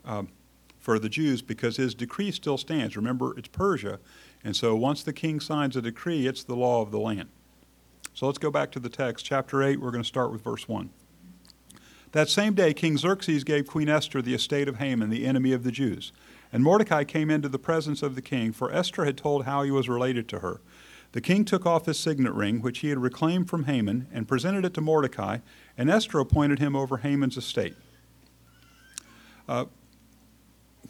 um, 0.04 0.28
for 0.78 0.98
the 0.98 1.08
Jews 1.08 1.42
because 1.42 1.76
his 1.76 1.94
decree 1.94 2.30
still 2.30 2.56
stands. 2.56 2.96
Remember, 2.96 3.36
it's 3.36 3.48
Persia, 3.48 3.98
and 4.42 4.56
so 4.56 4.74
once 4.76 5.02
the 5.02 5.12
king 5.12 5.40
signs 5.40 5.76
a 5.76 5.82
decree, 5.82 6.26
it's 6.26 6.44
the 6.44 6.56
law 6.56 6.80
of 6.80 6.90
the 6.90 6.98
land. 6.98 7.28
So 8.14 8.26
let's 8.26 8.38
go 8.38 8.50
back 8.50 8.70
to 8.72 8.80
the 8.80 8.88
text. 8.88 9.26
Chapter 9.26 9.62
8, 9.62 9.80
we're 9.80 9.90
going 9.90 10.02
to 10.02 10.08
start 10.08 10.32
with 10.32 10.42
verse 10.42 10.66
1. 10.66 10.88
That 12.12 12.30
same 12.30 12.54
day, 12.54 12.72
King 12.72 12.96
Xerxes 12.96 13.44
gave 13.44 13.66
Queen 13.66 13.90
Esther 13.90 14.22
the 14.22 14.32
estate 14.32 14.68
of 14.68 14.78
Haman, 14.78 15.10
the 15.10 15.26
enemy 15.26 15.52
of 15.52 15.64
the 15.64 15.70
Jews. 15.70 16.12
And 16.50 16.62
Mordecai 16.62 17.04
came 17.04 17.30
into 17.30 17.50
the 17.50 17.58
presence 17.58 18.02
of 18.02 18.14
the 18.14 18.22
king, 18.22 18.52
for 18.52 18.72
Esther 18.72 19.04
had 19.04 19.18
told 19.18 19.44
how 19.44 19.64
he 19.64 19.70
was 19.70 19.88
related 19.88 20.28
to 20.28 20.38
her. 20.38 20.62
The 21.12 21.20
king 21.20 21.44
took 21.44 21.64
off 21.64 21.86
his 21.86 21.98
signet 21.98 22.32
ring, 22.32 22.60
which 22.60 22.80
he 22.80 22.88
had 22.88 22.98
reclaimed 22.98 23.48
from 23.48 23.64
Haman, 23.64 24.08
and 24.12 24.28
presented 24.28 24.64
it 24.64 24.74
to 24.74 24.80
Mordecai, 24.80 25.38
and 25.78 25.88
Esther 25.88 26.18
appointed 26.18 26.58
him 26.58 26.76
over 26.76 26.98
Haman's 26.98 27.36
estate. 27.36 27.74
Uh, 29.48 29.66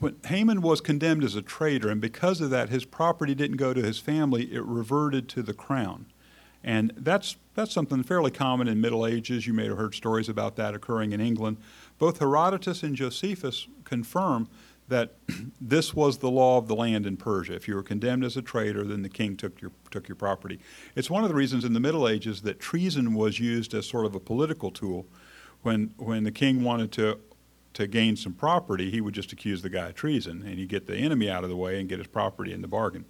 when 0.01 0.17
Haman 0.27 0.61
was 0.61 0.81
condemned 0.81 1.25
as 1.25 1.37
a 1.37 1.43
traitor, 1.43 1.89
and 1.89 2.01
because 2.01 2.41
of 2.41 2.51
that, 2.51 2.69
his 2.69 2.85
property 2.85 3.35
didn't 3.35 3.57
go 3.57 3.73
to 3.73 3.83
his 3.83 3.99
family, 3.99 4.53
it 4.53 4.63
reverted 4.63 5.29
to 5.31 5.43
the 5.43 5.55
crown. 5.55 6.07
And 6.63 6.93
that's, 6.97 7.37
that's 7.55 7.73
something 7.73 8.03
fairly 8.03 8.31
common 8.31 8.67
in 8.67 8.81
Middle 8.81 9.07
Ages. 9.07 9.47
You 9.47 9.53
may 9.53 9.67
have 9.67 9.77
heard 9.77 9.95
stories 9.95 10.29
about 10.29 10.57
that 10.57 10.75
occurring 10.75 11.13
in 11.13 11.21
England. 11.21 11.59
Both 11.99 12.19
Herodotus 12.19 12.83
and 12.83 12.97
Josephus 12.97 13.69
confirm 13.85 14.49
that 14.89 15.15
this 15.61 15.95
was 15.95 16.19
the 16.19 16.31
law 16.31 16.59
of 16.59 16.69
the 16.69 16.75
land 16.75 17.07
in 17.07 17.17
Persia. 17.17 17.55
If 17.55 17.69
you 17.69 17.75
were 17.75 17.83
condemned 17.83 18.25
as 18.25 18.37
a 18.37 18.43
traitor, 18.43 18.85
then 18.85 19.03
the 19.03 19.09
king 19.09 19.37
took 19.37 19.61
your, 19.61 19.73
took 19.91 20.09
your 20.09 20.17
property. 20.17 20.61
It's 20.95 21.11
one 21.11 21.23
of 21.23 21.29
the 21.29 21.35
reasons 21.35 21.65
in 21.65 21.73
the 21.73 21.81
Middle 21.81 22.09
Ages 22.09 22.43
that 22.43 22.61
treason 22.61 23.15
was 23.15 23.41
used 23.41 23.75
as 23.75 23.87
sort 23.87 24.07
of 24.07 24.15
a 24.15 24.21
political 24.21 24.71
tool. 24.71 25.07
When, 25.63 25.95
when 25.97 26.25
the 26.25 26.31
king 26.31 26.63
wanted 26.63 26.93
to, 26.93 27.19
to 27.75 27.87
gain 27.87 28.17
some 28.17 28.33
property, 28.33 28.91
he 28.91 29.01
would 29.01 29.15
just 29.15 29.33
accuse 29.33 29.63
the 29.63 29.71
guy 29.71 29.89
of 29.89 29.95
treason, 29.95 30.43
and 30.43 30.59
he'd 30.59 30.69
get 30.69 30.87
the 30.87 30.97
enemy 30.97 31.29
out 31.29 31.43
of 31.43 31.51
the 31.51 31.57
way 31.57 31.81
and 31.81 31.89
get 31.89 31.99
his 31.99 32.07
property 32.07 32.53
in 32.53 32.63
the 32.63 32.69
bargain. 32.69 33.05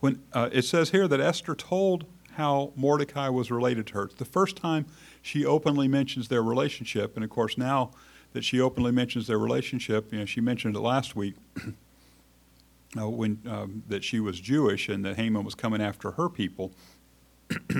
When, 0.00 0.22
uh, 0.32 0.50
it 0.52 0.62
says 0.62 0.90
here 0.90 1.06
that 1.08 1.20
Esther 1.20 1.54
told 1.54 2.06
how 2.32 2.72
Mordecai 2.74 3.28
was 3.28 3.50
related 3.50 3.86
to 3.88 3.94
her. 3.94 4.04
It's 4.04 4.14
the 4.14 4.24
first 4.24 4.56
time 4.56 4.86
she 5.22 5.46
openly 5.46 5.88
mentions 5.88 6.28
their 6.28 6.42
relationship, 6.42 7.14
and 7.14 7.24
of 7.24 7.30
course 7.30 7.56
now 7.56 7.92
that 8.34 8.44
she 8.44 8.60
openly 8.60 8.92
mentions 8.92 9.26
their 9.26 9.38
relationship. 9.38 10.12
You 10.12 10.18
know, 10.18 10.24
she 10.26 10.42
mentioned 10.42 10.76
it 10.76 10.80
last 10.80 11.16
week 11.16 11.36
uh, 13.00 13.08
when 13.08 13.40
um, 13.48 13.82
that 13.88 14.04
she 14.04 14.20
was 14.20 14.38
Jewish 14.38 14.88
and 14.88 15.04
that 15.04 15.16
Haman 15.16 15.44
was 15.44 15.54
coming 15.54 15.80
after 15.80 16.10
her 16.12 16.28
people. 16.28 16.72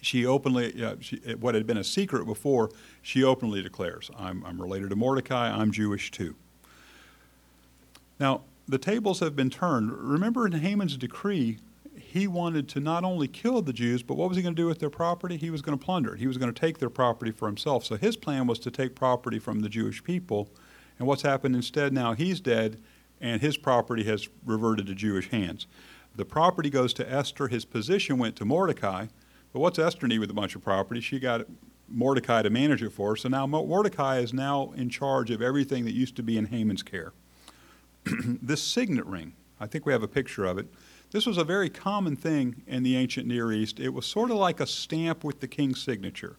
she 0.00 0.24
openly, 0.24 0.82
uh, 0.82 0.94
she, 1.00 1.16
what 1.40 1.54
had 1.54 1.66
been 1.66 1.76
a 1.76 1.84
secret 1.84 2.24
before, 2.24 2.70
she 3.02 3.22
openly 3.22 3.62
declares, 3.62 4.10
I'm, 4.16 4.44
I'm 4.46 4.62
related 4.62 4.90
to 4.90 4.96
Mordecai, 4.96 5.50
I'm 5.50 5.72
Jewish 5.72 6.12
too. 6.12 6.36
Now, 8.20 8.42
the 8.68 8.78
tables 8.78 9.18
have 9.18 9.34
been 9.34 9.50
turned. 9.50 9.90
Remember 9.92 10.46
in 10.46 10.52
Haman's 10.52 10.96
decree, 10.96 11.58
he 12.12 12.26
wanted 12.26 12.68
to 12.68 12.78
not 12.78 13.04
only 13.04 13.26
kill 13.26 13.62
the 13.62 13.72
Jews, 13.72 14.02
but 14.02 14.18
what 14.18 14.28
was 14.28 14.36
he 14.36 14.42
going 14.42 14.54
to 14.54 14.60
do 14.60 14.66
with 14.66 14.80
their 14.80 14.90
property? 14.90 15.38
He 15.38 15.48
was 15.48 15.62
going 15.62 15.78
to 15.78 15.82
plunder 15.82 16.12
it. 16.12 16.20
He 16.20 16.26
was 16.26 16.36
going 16.36 16.52
to 16.52 16.60
take 16.60 16.76
their 16.76 16.90
property 16.90 17.30
for 17.30 17.46
himself. 17.46 17.86
So 17.86 17.96
his 17.96 18.18
plan 18.18 18.46
was 18.46 18.58
to 18.58 18.70
take 18.70 18.94
property 18.94 19.38
from 19.38 19.60
the 19.60 19.70
Jewish 19.70 20.04
people. 20.04 20.50
And 20.98 21.08
what's 21.08 21.22
happened 21.22 21.56
instead 21.56 21.94
now? 21.94 22.12
He's 22.12 22.38
dead, 22.38 22.82
and 23.18 23.40
his 23.40 23.56
property 23.56 24.04
has 24.04 24.28
reverted 24.44 24.88
to 24.88 24.94
Jewish 24.94 25.30
hands. 25.30 25.66
The 26.14 26.26
property 26.26 26.68
goes 26.68 26.92
to 26.94 27.10
Esther. 27.10 27.48
His 27.48 27.64
position 27.64 28.18
went 28.18 28.36
to 28.36 28.44
Mordecai. 28.44 29.06
But 29.54 29.60
what's 29.60 29.78
Esther 29.78 30.06
need 30.06 30.18
with 30.18 30.30
a 30.30 30.34
bunch 30.34 30.54
of 30.54 30.62
property? 30.62 31.00
She 31.00 31.18
got 31.18 31.46
Mordecai 31.88 32.42
to 32.42 32.50
manage 32.50 32.82
it 32.82 32.92
for 32.92 33.12
her. 33.12 33.16
So 33.16 33.30
now 33.30 33.46
Mordecai 33.46 34.18
is 34.18 34.34
now 34.34 34.74
in 34.76 34.90
charge 34.90 35.30
of 35.30 35.40
everything 35.40 35.86
that 35.86 35.94
used 35.94 36.16
to 36.16 36.22
be 36.22 36.36
in 36.36 36.44
Haman's 36.48 36.82
care. 36.82 37.14
this 38.04 38.62
signet 38.62 39.06
ring, 39.06 39.32
I 39.58 39.66
think 39.66 39.86
we 39.86 39.92
have 39.94 40.02
a 40.02 40.08
picture 40.08 40.44
of 40.44 40.58
it. 40.58 40.66
This 41.12 41.26
was 41.26 41.36
a 41.36 41.44
very 41.44 41.68
common 41.68 42.16
thing 42.16 42.62
in 42.66 42.82
the 42.82 42.96
ancient 42.96 43.26
Near 43.26 43.52
East. 43.52 43.78
It 43.78 43.90
was 43.90 44.06
sort 44.06 44.30
of 44.30 44.38
like 44.38 44.60
a 44.60 44.66
stamp 44.66 45.24
with 45.24 45.40
the 45.40 45.46
king's 45.46 45.80
signature. 45.80 46.36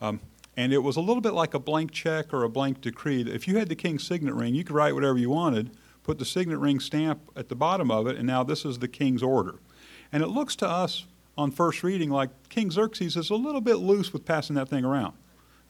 Um, 0.00 0.20
and 0.56 0.72
it 0.72 0.78
was 0.78 0.96
a 0.96 1.00
little 1.00 1.20
bit 1.20 1.34
like 1.34 1.52
a 1.52 1.58
blank 1.58 1.90
check 1.90 2.32
or 2.32 2.44
a 2.44 2.48
blank 2.48 2.80
decree. 2.80 3.22
If 3.22 3.48
you 3.48 3.58
had 3.58 3.68
the 3.68 3.74
king's 3.74 4.06
signet 4.06 4.34
ring, 4.34 4.54
you 4.54 4.62
could 4.62 4.76
write 4.76 4.94
whatever 4.94 5.18
you 5.18 5.30
wanted, 5.30 5.72
put 6.04 6.20
the 6.20 6.24
signet 6.24 6.58
ring 6.58 6.78
stamp 6.78 7.28
at 7.34 7.48
the 7.48 7.56
bottom 7.56 7.90
of 7.90 8.06
it, 8.06 8.16
and 8.16 8.24
now 8.24 8.44
this 8.44 8.64
is 8.64 8.78
the 8.78 8.86
king's 8.86 9.22
order. 9.22 9.56
And 10.12 10.22
it 10.22 10.28
looks 10.28 10.54
to 10.56 10.68
us 10.68 11.06
on 11.36 11.50
first 11.50 11.82
reading 11.82 12.08
like 12.08 12.30
King 12.48 12.70
Xerxes 12.70 13.16
is 13.16 13.30
a 13.30 13.34
little 13.34 13.60
bit 13.60 13.76
loose 13.76 14.12
with 14.12 14.24
passing 14.24 14.54
that 14.54 14.68
thing 14.68 14.84
around. 14.84 15.14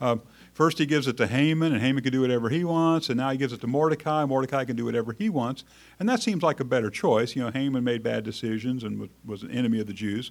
Uh, 0.03 0.17
first, 0.55 0.79
he 0.79 0.87
gives 0.87 1.07
it 1.07 1.17
to 1.19 1.27
Haman, 1.27 1.73
and 1.73 1.83
Haman 1.83 2.03
can 2.03 2.13
do 2.13 2.23
whatever 2.23 2.49
he 2.49 2.65
wants, 2.65 3.09
and 3.09 3.19
now 3.19 3.31
he 3.31 3.37
gives 3.37 3.53
it 3.53 3.61
to 3.61 3.67
Mordecai. 3.67 4.25
Mordecai 4.25 4.65
can 4.65 4.77
do 4.77 4.87
whatever 4.87 5.13
he 5.13 5.29
wants, 5.29 5.65
and 6.01 6.09
that 6.09 6.23
seems 6.23 6.43
like 6.43 6.61
a 6.61 6.65
better 6.65 6.91
choice. 6.91 7.37
You 7.37 7.43
know, 7.43 7.51
Haman 7.51 7.85
made 7.85 8.03
bad 8.03 8.25
decisions 8.25 8.85
and 8.85 9.11
was 9.25 9.43
an 9.43 9.51
enemy 9.51 9.81
of 9.81 9.87
the 9.87 9.93
Jews, 9.93 10.31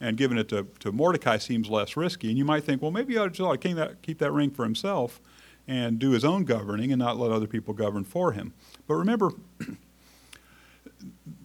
and 0.00 0.16
giving 0.16 0.38
it 0.38 0.48
to, 0.50 0.68
to 0.80 0.92
Mordecai 0.92 1.38
seems 1.38 1.68
less 1.68 1.96
risky. 1.96 2.28
And 2.28 2.38
you 2.38 2.44
might 2.44 2.64
think, 2.64 2.82
well, 2.82 2.90
maybe 2.90 3.14
he 3.14 3.18
ought 3.18 3.34
to 3.34 3.58
keep 3.58 3.76
that, 3.76 4.02
keep 4.02 4.18
that 4.18 4.30
ring 4.30 4.50
for 4.50 4.64
himself 4.64 5.20
and 5.66 5.98
do 5.98 6.10
his 6.10 6.24
own 6.24 6.44
governing 6.44 6.92
and 6.92 6.98
not 6.98 7.16
let 7.16 7.30
other 7.30 7.46
people 7.46 7.74
govern 7.74 8.04
for 8.04 8.32
him. 8.32 8.52
But 8.86 8.94
remember, 8.94 9.32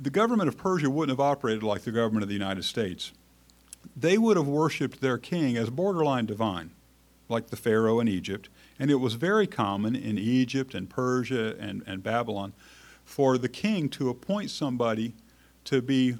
the 0.01 0.09
government 0.09 0.47
of 0.47 0.57
Persia 0.57 0.89
wouldn't 0.89 1.17
have 1.17 1.25
operated 1.25 1.63
like 1.63 1.83
the 1.83 1.91
government 1.91 2.23
of 2.23 2.29
the 2.29 2.35
United 2.35 2.63
States. 2.63 3.11
They 3.95 4.17
would 4.17 4.37
have 4.37 4.47
worshiped 4.47 5.01
their 5.01 5.17
king 5.17 5.57
as 5.57 5.69
borderline 5.69 6.25
divine 6.25 6.71
like 7.29 7.47
the 7.47 7.55
Pharaoh 7.55 7.99
in 7.99 8.07
Egypt. 8.07 8.49
And 8.79 8.89
it 8.89 8.95
was 8.95 9.15
very 9.15 9.47
common 9.47 9.95
in 9.95 10.17
Egypt 10.17 10.73
and 10.73 10.89
Persia 10.89 11.55
and, 11.59 11.83
and 11.85 12.03
Babylon 12.03 12.53
for 13.03 13.37
the 13.37 13.49
king 13.49 13.89
to 13.89 14.09
appoint 14.09 14.49
somebody 14.49 15.13
to 15.65 15.81
be 15.81 16.15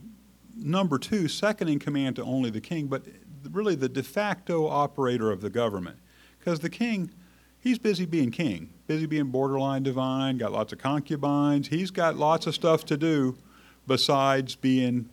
number 0.55 0.97
two, 0.97 1.27
second 1.27 1.67
in 1.67 1.79
command 1.79 2.15
to 2.15 2.23
only 2.23 2.49
the 2.49 2.61
king, 2.61 2.87
but 2.87 3.03
really 3.51 3.75
the 3.75 3.89
de 3.89 4.03
facto 4.03 4.67
operator 4.67 5.31
of 5.31 5.41
the 5.41 5.49
government. 5.49 5.97
Because 6.39 6.59
the 6.59 6.69
king, 6.69 7.11
he's 7.59 7.77
busy 7.77 8.05
being 8.05 8.31
king, 8.31 8.69
busy 8.87 9.05
being 9.05 9.25
borderline 9.25 9.83
divine, 9.83 10.37
got 10.37 10.51
lots 10.51 10.73
of 10.73 10.79
concubines, 10.79 11.67
he's 11.67 11.91
got 11.91 12.15
lots 12.15 12.47
of 12.47 12.55
stuff 12.55 12.85
to 12.85 12.97
do 12.97 13.37
besides 13.85 14.55
being 14.55 15.09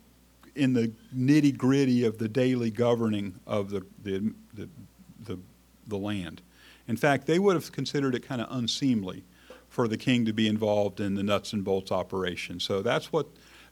in 0.55 0.73
the 0.73 0.93
nitty 1.15 1.57
gritty 1.57 2.05
of 2.05 2.19
the 2.19 2.29
daily 2.29 2.71
governing 2.71 3.41
of 3.47 3.71
the, 3.71 3.85
the, 4.03 4.33
the, 4.55 4.69
the 5.87 5.99
land. 5.99 6.43
In 6.87 6.97
fact, 6.97 7.27
they 7.27 7.39
would 7.39 7.55
have 7.55 7.73
considered 7.73 8.15
it 8.15 8.21
kind 8.21 8.41
of 8.41 8.49
unseemly 8.51 9.25
for 9.69 9.89
the 9.89 9.97
king 9.97 10.25
to 10.25 10.33
be 10.33 10.47
involved 10.47 11.01
in 11.01 11.15
the 11.15 11.23
nuts 11.23 11.53
and 11.53 11.65
bolts 11.65 11.91
operation. 11.91 12.61
So 12.61 12.83
that's 12.83 13.13
what 13.13 13.27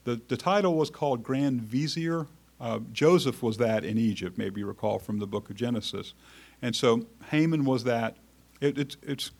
the, 0.04 0.20
the 0.28 0.36
title 0.36 0.74
was 0.74 0.90
called 0.90 1.22
Grand 1.22 1.60
Vizier. 1.60 2.26
Uh, 2.60 2.80
Joseph 2.92 3.42
was 3.42 3.58
that 3.58 3.84
in 3.84 3.98
Egypt, 3.98 4.38
maybe 4.38 4.60
you 4.60 4.66
recall 4.66 4.98
from 4.98 5.18
the 5.18 5.26
book 5.26 5.50
of 5.50 5.56
Genesis. 5.56 6.14
And 6.60 6.74
so 6.74 7.06
Haman 7.30 7.64
was 7.64 7.84
that. 7.84 8.16
It, 8.60 8.78
it, 8.78 8.96
it's, 9.02 9.30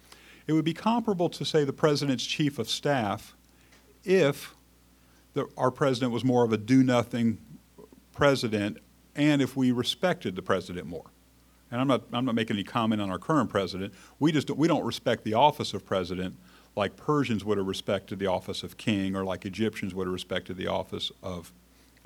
it 0.47 0.53
would 0.53 0.65
be 0.65 0.75
comparable 0.75 1.29
to, 1.31 1.45
say, 1.45 1.65
the 1.65 1.73
president's 1.73 2.25
chief 2.25 2.59
of 2.59 2.69
staff 2.69 3.35
if 4.05 4.55
the, 5.35 5.49
our 5.57 5.71
president 5.71 6.13
was 6.13 6.25
more 6.25 6.45
of 6.45 6.53
a 6.53 6.57
do 6.57 6.83
nothing 6.83 7.39
president 8.13 8.79
and 9.15 9.41
if 9.41 9.57
we 9.57 9.73
respected 9.73 10.37
the 10.37 10.43
president 10.43 10.87
more 10.87 11.12
and 11.73 11.81
I'm 11.81 11.89
not, 11.89 12.03
I'm 12.13 12.27
not 12.27 12.35
making 12.35 12.57
any 12.57 12.65
comment 12.65 13.01
on 13.01 13.11
our 13.11 13.19
current 13.19 13.49
president, 13.49 13.95
we 14.21 14.31
just 14.31 14.47
don't, 14.47 14.59
we 14.59 14.69
don't 14.69 14.85
respect 14.85 15.25
the 15.25 15.35
office 15.35 15.73
of 15.73 15.85
president 15.85 16.37
like 16.77 16.97
Persians 16.97 17.45
would 17.45 17.59
have 17.59 17.67
respected 17.67 18.19
the 18.19 18.27
office 18.27 18.63
of 18.63 18.77
king 18.77 19.17
or 19.17 19.25
like 19.25 19.45
Egyptians 19.45 19.95
would 19.95 20.07
have 20.07 20.13
respected 20.13 20.57
the 20.57 20.67
office 20.67 21.11
of, 21.23 21.53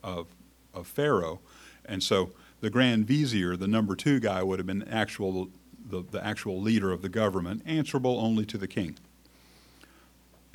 of, 0.03 0.29
of 0.73 0.87
Pharaoh. 0.87 1.41
And 1.85 2.03
so 2.03 2.31
the 2.61 2.71
Grand 2.71 3.07
Vizier, 3.07 3.57
the 3.57 3.69
number 3.69 3.95
two 3.95 4.21
guy, 4.21 4.43
would 4.43 4.59
have 4.59 4.67
been 4.67 4.87
actual, 4.89 5.49
the, 5.89 6.03
the 6.11 6.25
actual 6.25 6.61
leader 6.61 6.93
of 6.93 7.03
the 7.03 7.09
government, 7.09 7.63
answerable 7.67 8.19
only 8.21 8.45
to 8.47 8.59
the 8.59 8.69
king. 8.69 8.97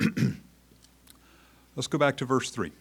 Let's 1.76 1.86
go 1.86 1.98
back 1.98 2.16
to 2.18 2.24
verse 2.24 2.50
3. 2.50 2.72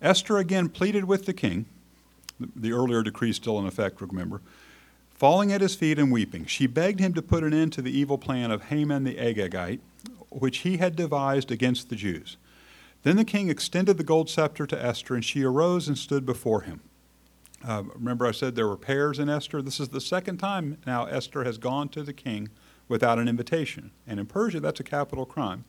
Esther 0.00 0.38
again 0.38 0.68
pleaded 0.68 1.04
with 1.04 1.26
the 1.26 1.32
king. 1.32 1.66
The, 2.38 2.48
the 2.56 2.72
earlier 2.72 3.02
decree 3.02 3.32
still 3.32 3.58
in 3.58 3.66
effect, 3.66 4.00
remember 4.00 4.40
Falling 5.20 5.52
at 5.52 5.60
his 5.60 5.74
feet 5.74 5.98
and 5.98 6.10
weeping, 6.10 6.46
she 6.46 6.66
begged 6.66 6.98
him 6.98 7.12
to 7.12 7.20
put 7.20 7.44
an 7.44 7.52
end 7.52 7.74
to 7.74 7.82
the 7.82 7.90
evil 7.90 8.16
plan 8.16 8.50
of 8.50 8.64
Haman 8.64 9.04
the 9.04 9.16
Agagite, 9.16 9.80
which 10.30 10.60
he 10.60 10.78
had 10.78 10.96
devised 10.96 11.50
against 11.50 11.90
the 11.90 11.94
Jews. 11.94 12.38
Then 13.02 13.16
the 13.16 13.24
king 13.26 13.50
extended 13.50 13.98
the 13.98 14.02
gold 14.02 14.30
scepter 14.30 14.66
to 14.66 14.82
Esther, 14.82 15.14
and 15.14 15.22
she 15.22 15.44
arose 15.44 15.88
and 15.88 15.98
stood 15.98 16.24
before 16.24 16.62
him. 16.62 16.80
Uh, 17.62 17.82
remember, 17.94 18.26
I 18.26 18.30
said 18.30 18.54
there 18.54 18.66
were 18.66 18.78
pairs 18.78 19.18
in 19.18 19.28
Esther? 19.28 19.60
This 19.60 19.78
is 19.78 19.90
the 19.90 20.00
second 20.00 20.38
time 20.38 20.78
now 20.86 21.04
Esther 21.04 21.44
has 21.44 21.58
gone 21.58 21.90
to 21.90 22.02
the 22.02 22.14
king 22.14 22.48
without 22.88 23.18
an 23.18 23.28
invitation. 23.28 23.90
And 24.06 24.18
in 24.18 24.24
Persia, 24.24 24.60
that's 24.60 24.80
a 24.80 24.84
capital 24.84 25.26
crime. 25.26 25.66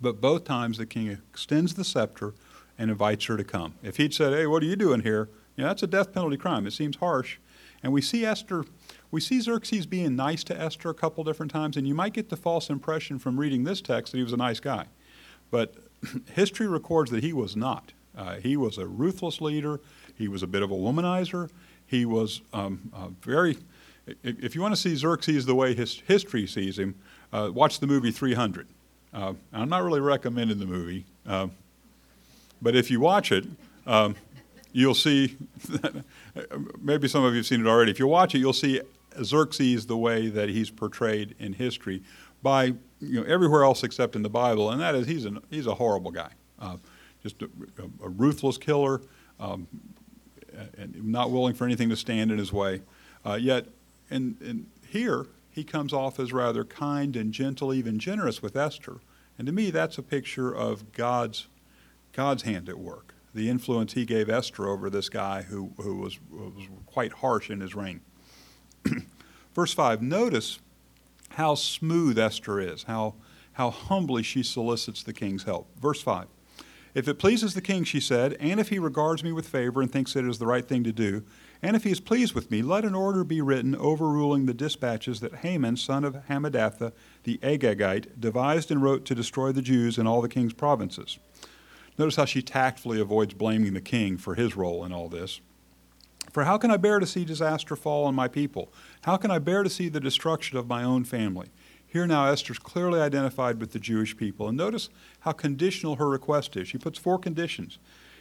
But 0.00 0.22
both 0.22 0.44
times 0.44 0.78
the 0.78 0.86
king 0.86 1.10
extends 1.10 1.74
the 1.74 1.84
scepter 1.84 2.32
and 2.78 2.90
invites 2.90 3.26
her 3.26 3.36
to 3.36 3.44
come. 3.44 3.74
If 3.82 3.98
he'd 3.98 4.14
said, 4.14 4.32
Hey, 4.32 4.46
what 4.46 4.62
are 4.62 4.66
you 4.66 4.74
doing 4.74 5.02
here? 5.02 5.28
You 5.54 5.64
know, 5.64 5.68
that's 5.68 5.82
a 5.82 5.86
death 5.86 6.14
penalty 6.14 6.38
crime. 6.38 6.66
It 6.66 6.72
seems 6.72 6.96
harsh. 6.96 7.36
And 7.84 7.92
we 7.92 8.00
see 8.00 8.24
Esther, 8.24 8.64
we 9.10 9.20
see 9.20 9.40
Xerxes 9.40 9.84
being 9.84 10.16
nice 10.16 10.42
to 10.44 10.58
Esther 10.58 10.88
a 10.88 10.94
couple 10.94 11.22
different 11.22 11.52
times, 11.52 11.76
and 11.76 11.86
you 11.86 11.94
might 11.94 12.14
get 12.14 12.30
the 12.30 12.36
false 12.36 12.70
impression 12.70 13.18
from 13.18 13.38
reading 13.38 13.64
this 13.64 13.82
text 13.82 14.12
that 14.12 14.18
he 14.18 14.24
was 14.24 14.32
a 14.32 14.38
nice 14.38 14.58
guy. 14.58 14.86
But 15.50 15.74
history 16.32 16.66
records 16.66 17.10
that 17.10 17.22
he 17.22 17.34
was 17.34 17.54
not. 17.54 17.92
Uh, 18.16 18.36
he 18.36 18.56
was 18.56 18.78
a 18.78 18.86
ruthless 18.86 19.42
leader. 19.42 19.80
He 20.16 20.28
was 20.28 20.42
a 20.42 20.46
bit 20.46 20.62
of 20.62 20.70
a 20.70 20.74
womanizer. 20.74 21.50
He 21.86 22.06
was 22.06 22.40
um, 22.54 22.90
very. 23.20 23.58
If 24.22 24.54
you 24.54 24.62
want 24.62 24.74
to 24.74 24.80
see 24.80 24.96
Xerxes 24.96 25.44
the 25.44 25.54
way 25.54 25.74
his 25.74 26.00
history 26.06 26.46
sees 26.46 26.78
him, 26.78 26.94
uh, 27.34 27.50
watch 27.52 27.80
the 27.80 27.86
movie 27.86 28.12
300. 28.12 28.66
Uh, 29.12 29.34
I'm 29.52 29.68
not 29.68 29.82
really 29.82 30.00
recommending 30.00 30.58
the 30.58 30.66
movie, 30.66 31.04
uh, 31.26 31.48
but 32.62 32.74
if 32.74 32.90
you 32.90 33.00
watch 33.00 33.30
it, 33.30 33.44
um, 33.86 34.16
you'll 34.74 34.94
see, 34.94 35.36
maybe 36.82 37.08
some 37.08 37.24
of 37.24 37.32
you 37.32 37.38
have 37.38 37.46
seen 37.46 37.60
it 37.60 37.66
already. 37.66 37.92
If 37.92 37.98
you 37.98 38.06
watch 38.06 38.34
it, 38.34 38.40
you'll 38.40 38.52
see 38.52 38.82
Xerxes 39.22 39.86
the 39.86 39.96
way 39.96 40.26
that 40.28 40.50
he's 40.50 40.68
portrayed 40.68 41.34
in 41.38 41.54
history 41.54 42.02
by 42.42 42.74
you 43.00 43.20
know 43.20 43.22
everywhere 43.22 43.62
else 43.62 43.82
except 43.84 44.16
in 44.16 44.22
the 44.22 44.28
Bible, 44.28 44.70
and 44.70 44.80
that 44.82 44.94
is 44.94 45.06
he's 45.06 45.24
a 45.24 45.40
he's 45.48 45.66
a 45.66 45.76
horrible 45.76 46.10
guy, 46.10 46.32
uh, 46.58 46.76
just 47.22 47.40
a, 47.40 47.48
a, 48.02 48.08
ruthless 48.08 48.58
killer, 48.58 49.00
um, 49.40 49.66
and 50.76 51.02
not 51.04 51.30
willing 51.30 51.54
for 51.54 51.64
anything 51.64 51.88
to 51.88 51.96
stand 51.96 52.30
in 52.30 52.38
his 52.38 52.52
way. 52.52 52.82
Uh, 53.24 53.34
yet, 53.34 53.66
in, 54.10 54.36
in 54.40 54.66
here 54.86 55.28
he 55.50 55.62
comes 55.62 55.92
off 55.92 56.18
as 56.18 56.32
rather 56.32 56.64
kind 56.64 57.14
and 57.14 57.32
gentle, 57.32 57.72
even 57.72 57.98
generous 57.98 58.42
with 58.42 58.56
Esther, 58.56 58.96
and 59.38 59.46
to 59.46 59.52
me 59.52 59.70
that's 59.70 59.96
a 59.96 60.02
picture 60.02 60.52
of 60.52 60.92
God's 60.92 61.46
God's 62.12 62.42
hand 62.42 62.68
at 62.68 62.78
work 62.78 63.13
the 63.34 63.50
influence 63.50 63.94
he 63.94 64.04
gave 64.04 64.30
Esther 64.30 64.68
over 64.68 64.88
this 64.88 65.08
guy 65.08 65.42
who, 65.42 65.72
who 65.78 65.96
was, 65.96 66.18
was 66.30 66.68
quite 66.86 67.12
harsh 67.12 67.50
in 67.50 67.60
his 67.60 67.74
reign. 67.74 68.00
Verse 69.54 69.74
5 69.74 70.00
Notice 70.00 70.60
how 71.30 71.54
smooth 71.54 72.18
Esther 72.18 72.60
is, 72.60 72.84
how, 72.84 73.14
how 73.54 73.70
humbly 73.70 74.22
she 74.22 74.42
solicits 74.42 75.02
the 75.02 75.12
king's 75.12 75.42
help. 75.42 75.68
Verse 75.80 76.00
5 76.00 76.26
If 76.94 77.08
it 77.08 77.18
pleases 77.18 77.54
the 77.54 77.60
king, 77.60 77.82
she 77.82 77.98
said, 77.98 78.36
and 78.38 78.60
if 78.60 78.68
he 78.68 78.78
regards 78.78 79.24
me 79.24 79.32
with 79.32 79.48
favor 79.48 79.82
and 79.82 79.90
thinks 79.90 80.14
it 80.14 80.24
is 80.24 80.38
the 80.38 80.46
right 80.46 80.66
thing 80.66 80.84
to 80.84 80.92
do, 80.92 81.24
And 81.60 81.74
if 81.74 81.84
he 81.84 81.90
is 81.90 81.98
pleased 81.98 82.34
with 82.34 82.50
me, 82.50 82.62
let 82.62 82.84
an 82.84 82.94
order 82.94 83.24
be 83.24 83.40
written 83.40 83.74
overruling 83.74 84.46
the 84.46 84.54
dispatches 84.54 85.20
that 85.20 85.36
Haman, 85.36 85.76
son 85.76 86.04
of 86.04 86.14
Hammedatha, 86.28 86.92
the 87.24 87.38
Agagite, 87.38 88.20
devised 88.20 88.70
and 88.70 88.82
wrote 88.82 89.04
to 89.06 89.14
destroy 89.14 89.50
the 89.50 89.62
Jews 89.62 89.98
in 89.98 90.06
all 90.06 90.20
the 90.20 90.28
king's 90.28 90.52
provinces. 90.52 91.18
Notice 91.96 92.16
how 92.16 92.24
she 92.24 92.42
tactfully 92.42 93.00
avoids 93.00 93.34
blaming 93.34 93.74
the 93.74 93.80
king 93.80 94.16
for 94.16 94.34
his 94.34 94.56
role 94.56 94.84
in 94.84 94.92
all 94.92 95.08
this. 95.08 95.40
For 96.32 96.44
how 96.44 96.58
can 96.58 96.70
I 96.70 96.76
bear 96.76 96.98
to 96.98 97.06
see 97.06 97.24
disaster 97.24 97.76
fall 97.76 98.06
on 98.06 98.14
my 98.14 98.28
people? 98.28 98.72
How 99.02 99.16
can 99.16 99.30
I 99.30 99.38
bear 99.38 99.62
to 99.62 99.70
see 99.70 99.88
the 99.88 100.00
destruction 100.00 100.58
of 100.58 100.66
my 100.66 100.82
own 100.82 101.04
family? 101.04 101.48
Here 101.86 102.06
now, 102.06 102.26
Esther's 102.26 102.58
clearly 102.58 103.00
identified 103.00 103.60
with 103.60 103.70
the 103.72 103.78
Jewish 103.78 104.16
people. 104.16 104.48
And 104.48 104.58
notice 104.58 104.88
how 105.20 105.30
conditional 105.32 105.96
her 105.96 106.08
request 106.08 106.56
is. 106.56 106.66
She 106.66 106.78
puts 106.78 106.98
four 106.98 107.18
conditions. 107.20 107.78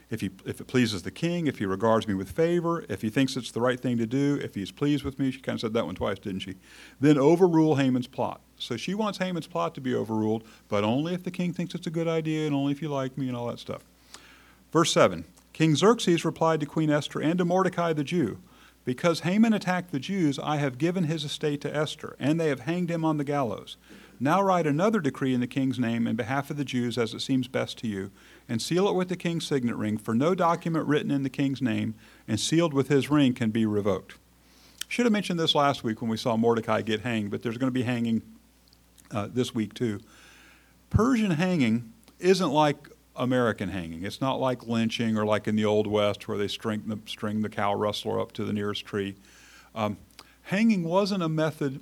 If, 0.10 0.22
he, 0.22 0.30
if 0.46 0.62
it 0.62 0.68
pleases 0.68 1.04
the 1.04 1.12
king, 1.12 1.48
if 1.48 1.60
he 1.60 1.66
regards 1.66 2.08
me 2.08 2.14
with 2.14 2.32
favor, 2.32 2.86
if 2.90 3.02
he 3.02 3.10
thinks 3.10 3.36
it's 3.36 3.52
the 3.52 3.62
right 3.62 3.80
thing 3.80 3.98
to 3.98 4.06
do, 4.06 4.40
if 4.44 4.56
he's 4.56 4.72
pleased 4.72 5.04
with 5.04 5.18
me, 5.18 5.32
she 5.32 5.40
kind 5.40 5.56
of 5.56 5.62
said 5.62 5.74
that 5.74 5.86
one 5.86 5.96
twice, 5.96 6.20
didn't 6.20 6.42
she? 6.42 6.56
Then 7.00 7.18
overrule 7.18 7.76
Haman's 7.76 8.08
plot. 8.08 8.42
So 8.58 8.78
she 8.78 8.94
wants 8.94 9.18
Haman's 9.18 9.48
plot 9.48 9.74
to 9.76 9.82
be 9.82 9.96
overruled, 9.96 10.44
but 10.68 10.84
only 10.84 11.14
if 11.14 11.24
the 11.24 11.32
king 11.32 11.54
thinks 11.54 11.74
it's 11.74 11.88
a 11.88 11.92
good 11.92 12.08
idea 12.08 12.46
and 12.46 12.56
only 12.56 12.72
if 12.72 12.82
you 12.82 12.90
like 12.90 13.18
me 13.18 13.28
and 13.28 13.36
all 13.36 13.48
that 13.48 13.60
stuff. 13.60 13.84
Verse 14.72 14.92
7 14.92 15.26
King 15.54 15.76
Xerxes 15.76 16.26
replied 16.26 16.60
to 16.60 16.66
Queen 16.66 16.90
Esther 16.90 17.22
and 17.22 17.38
to 17.38 17.46
Mordecai 17.46 17.94
the 17.94 18.04
Jew, 18.04 18.40
Because 18.86 19.22
Haman 19.22 19.54
attacked 19.54 19.92
the 19.92 20.00
Jews, 20.00 20.38
I 20.40 20.58
have 20.58 20.78
given 20.78 21.06
his 21.06 21.24
estate 21.24 21.62
to 21.62 21.76
Esther, 21.76 22.16
and 22.20 22.40
they 22.40 22.50
have 22.50 22.62
hanged 22.62 22.92
him 22.92 23.06
on 23.06 23.18
the 23.18 23.24
gallows. 23.24 23.78
Now 24.20 24.42
write 24.42 24.68
another 24.68 25.00
decree 25.00 25.34
in 25.34 25.40
the 25.40 25.48
king's 25.48 25.80
name 25.80 26.06
in 26.06 26.16
behalf 26.16 26.50
of 26.50 26.58
the 26.58 26.66
Jews 26.66 26.98
as 26.98 27.14
it 27.14 27.22
seems 27.22 27.48
best 27.48 27.78
to 27.80 27.88
you, 27.88 28.12
and 28.48 28.62
seal 28.62 28.88
it 28.88 28.96
with 28.96 29.10
the 29.10 29.16
king's 29.16 29.48
signet 29.48 29.76
ring, 29.76 29.98
for 29.98 30.14
no 30.14 30.36
document 30.36 30.88
written 30.88 31.12
in 31.12 31.24
the 31.24 31.30
king's 31.30 31.62
name 31.62 31.96
and 32.28 32.40
sealed 32.40 32.74
with 32.74 32.90
his 32.90 33.10
ring 33.10 33.34
can 33.34 33.52
be 33.52 33.66
revoked. 33.66 34.16
Should 34.88 35.06
have 35.06 35.14
mentioned 35.14 35.40
this 35.40 35.56
last 35.56 35.84
week 35.84 36.02
when 36.02 36.10
we 36.10 36.18
saw 36.18 36.38
Mordecai 36.38 36.82
get 36.82 37.02
hanged, 37.02 37.32
but 37.32 37.42
there's 37.42 37.58
going 37.58 37.70
to 37.70 37.72
be 37.72 37.84
hanging 37.84 38.22
uh, 39.12 39.28
this 39.32 39.56
week 39.56 39.74
too. 39.74 40.00
Persian 40.90 41.32
hanging 41.32 41.92
isn't 42.20 42.52
like 42.52 42.90
American 43.16 43.70
hanging. 43.70 44.04
It's 44.04 44.22
not 44.22 44.40
like 44.40 44.66
lynching 44.66 45.18
or 45.18 45.26
like 45.26 45.48
in 45.48 45.56
the 45.56 45.66
Old 45.66 45.88
West 45.88 46.28
where 46.28 46.38
they 46.38 46.48
string 46.48 46.84
the, 46.88 46.98
string 47.06 47.42
the 47.42 47.50
cow 47.50 47.74
rustler 47.74 48.20
up 48.20 48.32
to 48.34 48.44
the 48.44 48.54
nearest 48.54 48.86
tree. 48.86 49.16
Um, 49.76 49.98
hanging 50.44 50.84
wasn't 50.84 51.24
a 51.24 51.30
method, 51.30 51.80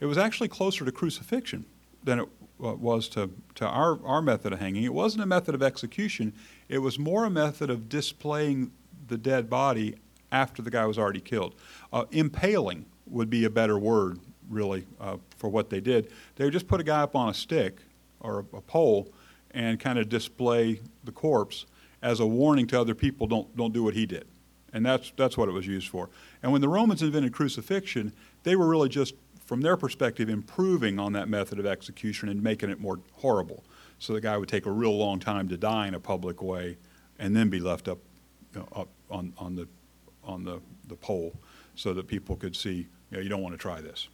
it 0.00 0.06
was 0.06 0.18
actually 0.18 0.48
closer 0.48 0.84
to 0.84 0.92
crucifixion 0.92 1.64
than 2.04 2.20
it 2.20 2.28
uh, 2.62 2.74
was 2.74 3.08
to, 3.10 3.30
to 3.54 3.66
our, 3.66 3.98
our 4.04 4.20
method 4.20 4.52
of 4.52 4.60
hanging. 4.60 4.84
It 4.84 4.94
wasn't 4.94 5.22
a 5.22 5.26
method 5.26 5.54
of 5.54 5.62
execution, 5.62 6.32
it 6.68 6.78
was 6.78 6.98
more 6.98 7.24
a 7.24 7.30
method 7.30 7.70
of 7.70 7.88
displaying 7.88 8.72
the 9.08 9.16
dead 9.16 9.48
body 9.48 9.94
after 10.32 10.60
the 10.60 10.70
guy 10.70 10.84
was 10.84 10.98
already 10.98 11.20
killed. 11.20 11.54
Uh, 11.92 12.04
impaling 12.10 12.84
would 13.06 13.30
be 13.30 13.44
a 13.44 13.50
better 13.50 13.78
word, 13.78 14.18
really, 14.50 14.86
uh, 15.00 15.16
for 15.36 15.48
what 15.48 15.70
they 15.70 15.80
did. 15.80 16.10
They 16.34 16.44
would 16.44 16.52
just 16.52 16.66
put 16.66 16.80
a 16.80 16.84
guy 16.84 17.02
up 17.02 17.14
on 17.14 17.28
a 17.28 17.34
stick 17.34 17.78
or 18.20 18.40
a, 18.40 18.56
a 18.56 18.60
pole 18.60 19.08
and 19.56 19.80
kind 19.80 19.98
of 19.98 20.10
display 20.10 20.78
the 21.02 21.10
corpse 21.10 21.64
as 22.02 22.20
a 22.20 22.26
warning 22.26 22.66
to 22.66 22.78
other 22.78 22.94
people 22.94 23.26
don't, 23.26 23.56
don't 23.56 23.72
do 23.72 23.82
what 23.82 23.94
he 23.94 24.04
did. 24.04 24.26
And 24.74 24.84
that's, 24.84 25.12
that's 25.16 25.38
what 25.38 25.48
it 25.48 25.52
was 25.52 25.66
used 25.66 25.88
for. 25.88 26.10
And 26.42 26.52
when 26.52 26.60
the 26.60 26.68
Romans 26.68 27.02
invented 27.02 27.32
crucifixion, 27.32 28.12
they 28.42 28.54
were 28.54 28.68
really 28.68 28.90
just, 28.90 29.14
from 29.46 29.62
their 29.62 29.78
perspective, 29.78 30.28
improving 30.28 30.98
on 30.98 31.14
that 31.14 31.30
method 31.30 31.58
of 31.58 31.64
execution 31.64 32.28
and 32.28 32.42
making 32.42 32.68
it 32.68 32.78
more 32.78 33.00
horrible. 33.14 33.64
So 33.98 34.12
the 34.12 34.20
guy 34.20 34.36
would 34.36 34.50
take 34.50 34.66
a 34.66 34.70
real 34.70 34.96
long 34.96 35.18
time 35.20 35.48
to 35.48 35.56
die 35.56 35.88
in 35.88 35.94
a 35.94 36.00
public 36.00 36.42
way 36.42 36.76
and 37.18 37.34
then 37.34 37.48
be 37.48 37.58
left 37.58 37.88
up, 37.88 37.98
you 38.54 38.60
know, 38.60 38.68
up 38.76 38.88
on, 39.10 39.32
on, 39.38 39.56
the, 39.56 39.66
on 40.22 40.44
the, 40.44 40.60
the 40.88 40.96
pole 40.96 41.32
so 41.76 41.94
that 41.94 42.06
people 42.06 42.36
could 42.36 42.54
see, 42.54 42.86
you 43.10 43.16
know, 43.16 43.20
you 43.20 43.30
don't 43.30 43.42
want 43.42 43.54
to 43.54 43.58
try 43.58 43.80
this. 43.80 44.08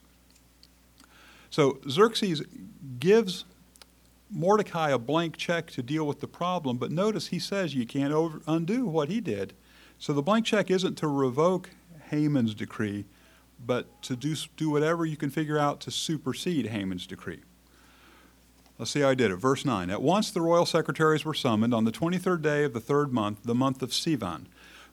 So 1.49 1.79
Xerxes 1.89 2.43
gives 2.99 3.43
Mordecai 4.33 4.89
a 4.89 4.97
blank 4.97 5.37
check 5.37 5.69
to 5.71 5.83
deal 5.83 6.07
with 6.07 6.19
the 6.19 6.27
problem, 6.27 6.77
but 6.77 6.91
notice 6.91 7.27
he 7.27 7.39
says 7.39 7.75
you 7.75 7.85
can't 7.85 8.11
over, 8.11 8.41
undo 8.47 8.85
what 8.85 9.09
he 9.09 9.21
did. 9.21 9.53
So 9.99 10.11
the 10.11 10.23
blank 10.23 10.45
check 10.45 10.71
isn't 10.71 10.95
to 10.97 11.07
revoke 11.07 11.69
Haman's 12.09 12.55
decree, 12.55 13.05
but 13.63 14.01
to 14.03 14.15
do, 14.15 14.35
do 14.57 14.69
whatever 14.69 15.05
you 15.05 15.17
can 15.17 15.29
figure 15.29 15.59
out 15.59 15.79
to 15.81 15.91
supersede 15.91 16.67
Haman's 16.67 17.05
decree. 17.05 17.41
Let's 18.79 18.91
see 18.91 19.01
how 19.01 19.09
I 19.09 19.15
did 19.15 19.29
it. 19.29 19.35
Verse 19.35 19.65
9. 19.65 19.91
At 19.91 20.01
once 20.01 20.31
the 20.31 20.41
royal 20.41 20.65
secretaries 20.65 21.23
were 21.23 21.35
summoned 21.35 21.73
on 21.73 21.85
the 21.85 21.91
23rd 21.91 22.41
day 22.41 22.63
of 22.63 22.73
the 22.73 22.79
third 22.79 23.13
month, 23.13 23.43
the 23.43 23.55
month 23.55 23.83
of 23.83 23.91
Sivan. 23.91 24.45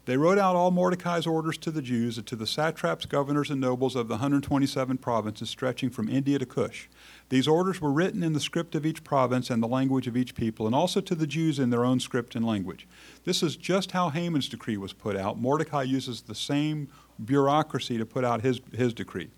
They 0.06 0.16
wrote 0.16 0.38
out 0.38 0.56
all 0.56 0.70
Mordecai's 0.70 1.26
orders 1.26 1.58
to 1.58 1.70
the 1.70 1.82
Jews 1.82 2.16
and 2.16 2.26
to 2.26 2.36
the 2.36 2.46
satraps, 2.46 3.04
governors, 3.04 3.50
and 3.50 3.60
nobles 3.60 3.94
of 3.94 4.08
the 4.08 4.14
127 4.14 4.96
provinces 4.96 5.50
stretching 5.50 5.90
from 5.90 6.08
India 6.08 6.38
to 6.38 6.46
Cush. 6.46 6.88
These 7.28 7.46
orders 7.46 7.82
were 7.82 7.92
written 7.92 8.22
in 8.22 8.32
the 8.32 8.40
script 8.40 8.74
of 8.74 8.86
each 8.86 9.04
province 9.04 9.50
and 9.50 9.62
the 9.62 9.68
language 9.68 10.06
of 10.06 10.16
each 10.16 10.34
people, 10.34 10.64
and 10.66 10.74
also 10.74 11.02
to 11.02 11.14
the 11.14 11.26
Jews 11.26 11.58
in 11.58 11.68
their 11.68 11.84
own 11.84 12.00
script 12.00 12.34
and 12.34 12.46
language. 12.46 12.88
This 13.24 13.42
is 13.42 13.56
just 13.56 13.92
how 13.92 14.08
Haman's 14.08 14.48
decree 14.48 14.78
was 14.78 14.94
put 14.94 15.16
out. 15.16 15.38
Mordecai 15.38 15.82
uses 15.82 16.22
the 16.22 16.34
same 16.34 16.88
bureaucracy 17.22 17.98
to 17.98 18.06
put 18.06 18.24
out 18.24 18.40
his, 18.40 18.60
his 18.74 18.94
decree. 18.94 19.28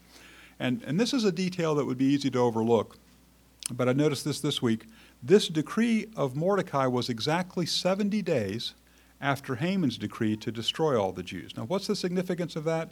And, 0.60 0.80
and 0.84 0.98
this 0.98 1.12
is 1.12 1.24
a 1.24 1.32
detail 1.32 1.74
that 1.74 1.86
would 1.86 1.98
be 1.98 2.04
easy 2.04 2.30
to 2.30 2.38
overlook, 2.38 2.98
but 3.72 3.88
I 3.88 3.92
noticed 3.92 4.24
this 4.24 4.40
this 4.40 4.62
week. 4.62 4.86
This 5.20 5.48
decree 5.48 6.06
of 6.16 6.36
Mordecai 6.36 6.86
was 6.86 7.08
exactly 7.08 7.66
70 7.66 8.22
days 8.22 8.74
after 9.22 9.54
Haman's 9.54 9.96
decree 9.96 10.36
to 10.36 10.50
destroy 10.50 11.00
all 11.00 11.12
the 11.12 11.22
Jews. 11.22 11.56
Now, 11.56 11.64
what's 11.64 11.86
the 11.86 11.96
significance 11.96 12.56
of 12.56 12.64
that? 12.64 12.90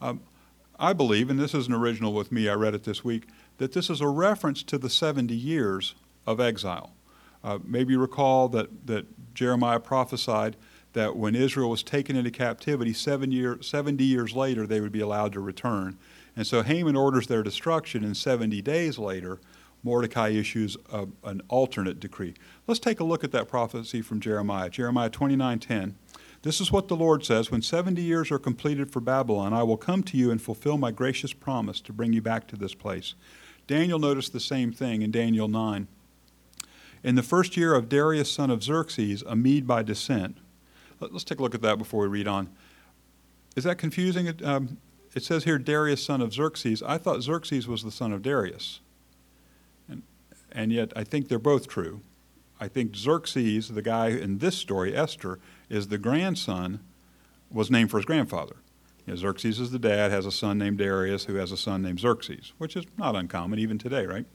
Um, 0.00 0.20
I 0.78 0.92
believe, 0.92 1.28
and 1.28 1.38
this 1.38 1.54
isn't 1.54 1.74
original 1.74 2.12
with 2.12 2.32
me, 2.32 2.48
I 2.48 2.54
read 2.54 2.74
it 2.74 2.84
this 2.84 3.04
week, 3.04 3.28
that 3.58 3.72
this 3.72 3.90
is 3.90 4.00
a 4.00 4.08
reference 4.08 4.62
to 4.64 4.78
the 4.78 4.88
70 4.88 5.34
years 5.34 5.94
of 6.26 6.40
exile. 6.40 6.94
Uh, 7.44 7.58
maybe 7.64 7.92
you 7.92 8.00
recall 8.00 8.48
that, 8.48 8.86
that 8.86 9.06
Jeremiah 9.34 9.80
prophesied 9.80 10.56
that 10.92 11.16
when 11.16 11.34
Israel 11.34 11.70
was 11.70 11.82
taken 11.82 12.16
into 12.16 12.30
captivity, 12.30 12.92
seven 12.92 13.32
year, 13.32 13.58
70 13.60 14.04
years 14.04 14.34
later, 14.34 14.66
they 14.66 14.80
would 14.80 14.92
be 14.92 15.00
allowed 15.00 15.32
to 15.32 15.40
return. 15.40 15.98
And 16.36 16.46
so 16.46 16.62
Haman 16.62 16.96
orders 16.96 17.26
their 17.26 17.42
destruction, 17.42 18.04
and 18.04 18.16
70 18.16 18.62
days 18.62 18.98
later, 18.98 19.40
Mordecai 19.82 20.28
issues 20.28 20.76
a, 20.92 21.06
an 21.24 21.42
alternate 21.48 21.98
decree. 21.98 22.34
Let's 22.66 22.80
take 22.80 23.00
a 23.00 23.04
look 23.04 23.24
at 23.24 23.32
that 23.32 23.48
prophecy 23.48 24.00
from 24.02 24.20
Jeremiah. 24.20 24.70
Jeremiah 24.70 25.10
29:10. 25.10 25.94
This 26.42 26.60
is 26.60 26.72
what 26.72 26.88
the 26.88 26.96
Lord 26.96 27.24
says, 27.24 27.52
when 27.52 27.62
70 27.62 28.02
years 28.02 28.32
are 28.32 28.38
completed 28.38 28.90
for 28.90 28.98
Babylon, 28.98 29.52
I 29.52 29.62
will 29.62 29.76
come 29.76 30.02
to 30.02 30.16
you 30.16 30.32
and 30.32 30.42
fulfill 30.42 30.76
my 30.76 30.90
gracious 30.90 31.32
promise 31.32 31.80
to 31.82 31.92
bring 31.92 32.12
you 32.12 32.20
back 32.20 32.48
to 32.48 32.56
this 32.56 32.74
place. 32.74 33.14
Daniel 33.68 34.00
noticed 34.00 34.32
the 34.32 34.40
same 34.40 34.72
thing 34.72 35.02
in 35.02 35.12
Daniel 35.12 35.46
9. 35.46 35.86
In 37.04 37.14
the 37.14 37.22
first 37.22 37.56
year 37.56 37.74
of 37.74 37.88
Darius 37.88 38.30
son 38.30 38.50
of 38.50 38.62
Xerxes, 38.62 39.22
a 39.22 39.36
Mede 39.36 39.68
by 39.68 39.84
descent. 39.84 40.38
Let's 40.98 41.24
take 41.24 41.38
a 41.38 41.42
look 41.42 41.54
at 41.54 41.62
that 41.62 41.78
before 41.78 42.02
we 42.02 42.08
read 42.08 42.26
on. 42.26 42.48
Is 43.54 43.62
that 43.64 43.78
confusing? 43.78 44.32
Um, 44.44 44.78
it 45.14 45.22
says 45.22 45.44
here 45.44 45.58
Darius 45.58 46.04
son 46.04 46.20
of 46.20 46.32
Xerxes. 46.32 46.82
I 46.82 46.98
thought 46.98 47.22
Xerxes 47.22 47.68
was 47.68 47.84
the 47.84 47.90
son 47.92 48.12
of 48.12 48.22
Darius 48.22 48.80
and 50.52 50.72
yet 50.72 50.92
I 50.94 51.04
think 51.04 51.28
they're 51.28 51.38
both 51.38 51.68
true. 51.68 52.00
I 52.60 52.68
think 52.68 52.94
Xerxes, 52.94 53.68
the 53.68 53.82
guy 53.82 54.08
in 54.08 54.38
this 54.38 54.56
story, 54.56 54.94
Esther, 54.94 55.40
is 55.68 55.88
the 55.88 55.98
grandson, 55.98 56.80
was 57.50 57.70
named 57.70 57.90
for 57.90 57.96
his 57.96 58.06
grandfather. 58.06 58.56
You 59.06 59.14
know, 59.14 59.16
Xerxes 59.16 59.58
is 59.58 59.72
the 59.72 59.78
dad, 59.78 60.12
has 60.12 60.26
a 60.26 60.32
son 60.32 60.58
named 60.58 60.78
Darius, 60.78 61.24
who 61.24 61.34
has 61.34 61.50
a 61.50 61.56
son 61.56 61.82
named 61.82 62.00
Xerxes, 62.00 62.52
which 62.58 62.76
is 62.76 62.84
not 62.96 63.16
uncommon 63.16 63.58
even 63.58 63.78
today, 63.78 64.06
right? 64.06 64.26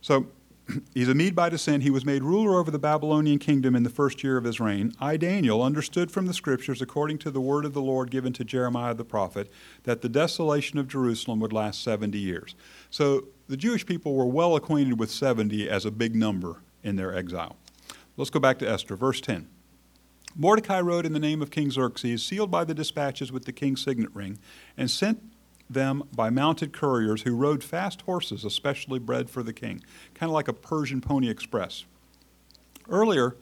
So 0.00 0.26
he's 0.94 1.08
a 1.08 1.14
Mede 1.14 1.34
by 1.34 1.48
descent. 1.48 1.82
He 1.82 1.90
was 1.90 2.04
made 2.04 2.22
ruler 2.22 2.58
over 2.58 2.70
the 2.70 2.78
Babylonian 2.78 3.38
kingdom 3.38 3.74
in 3.74 3.82
the 3.82 3.90
first 3.90 4.22
year 4.22 4.36
of 4.36 4.44
his 4.44 4.60
reign. 4.60 4.92
I, 5.00 5.16
Daniel, 5.16 5.62
understood 5.62 6.10
from 6.10 6.26
the 6.26 6.34
scriptures, 6.34 6.82
according 6.82 7.18
to 7.18 7.30
the 7.30 7.40
word 7.40 7.64
of 7.64 7.74
the 7.74 7.82
Lord 7.82 8.10
given 8.10 8.32
to 8.34 8.44
Jeremiah 8.44 8.94
the 8.94 9.04
prophet, 9.04 9.50
that 9.84 10.02
the 10.02 10.08
desolation 10.08 10.78
of 10.78 10.88
Jerusalem 10.88 11.40
would 11.40 11.52
last 11.52 11.82
70 11.82 12.18
years. 12.18 12.54
So 12.90 13.26
the 13.52 13.58
Jewish 13.58 13.84
people 13.84 14.14
were 14.14 14.24
well 14.24 14.56
acquainted 14.56 14.98
with 14.98 15.10
70 15.10 15.68
as 15.68 15.84
a 15.84 15.90
big 15.90 16.16
number 16.16 16.62
in 16.82 16.96
their 16.96 17.14
exile. 17.14 17.58
Let's 18.16 18.30
go 18.30 18.40
back 18.40 18.58
to 18.60 18.66
Esther, 18.66 18.96
verse 18.96 19.20
10. 19.20 19.46
Mordecai 20.34 20.80
wrote 20.80 21.04
in 21.04 21.12
the 21.12 21.18
name 21.18 21.42
of 21.42 21.50
King 21.50 21.70
Xerxes, 21.70 22.24
sealed 22.24 22.50
by 22.50 22.64
the 22.64 22.72
dispatches 22.72 23.30
with 23.30 23.44
the 23.44 23.52
king's 23.52 23.82
signet 23.82 24.08
ring, 24.14 24.38
and 24.74 24.90
sent 24.90 25.22
them 25.68 26.02
by 26.16 26.30
mounted 26.30 26.72
couriers 26.72 27.24
who 27.24 27.36
rode 27.36 27.62
fast 27.62 28.00
horses, 28.00 28.42
especially 28.42 28.98
bred 28.98 29.28
for 29.28 29.42
the 29.42 29.52
king, 29.52 29.82
kind 30.14 30.30
of 30.30 30.34
like 30.34 30.48
a 30.48 30.54
Persian 30.54 31.02
pony 31.02 31.28
express. 31.28 31.84
Earlier, 32.88 33.36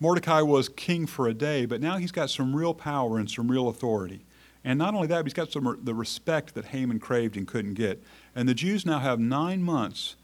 Mordecai 0.00 0.40
was 0.40 0.70
king 0.70 1.06
for 1.06 1.28
a 1.28 1.34
day, 1.34 1.66
but 1.66 1.82
now 1.82 1.98
he's 1.98 2.10
got 2.10 2.30
some 2.30 2.56
real 2.56 2.72
power 2.72 3.18
and 3.18 3.30
some 3.30 3.50
real 3.50 3.68
authority. 3.68 4.24
And 4.64 4.78
not 4.78 4.94
only 4.94 5.08
that, 5.08 5.18
but 5.18 5.26
he's 5.26 5.34
got 5.34 5.50
some 5.50 5.78
the 5.82 5.94
respect 5.94 6.54
that 6.54 6.66
Haman 6.66 7.00
craved 7.00 7.36
and 7.36 7.46
couldn't 7.46 7.74
get. 7.74 8.02
And 8.34 8.48
the 8.48 8.54
Jews 8.54 8.86
now 8.86 9.00
have 9.00 9.18
nine 9.18 9.62
months 9.62 10.16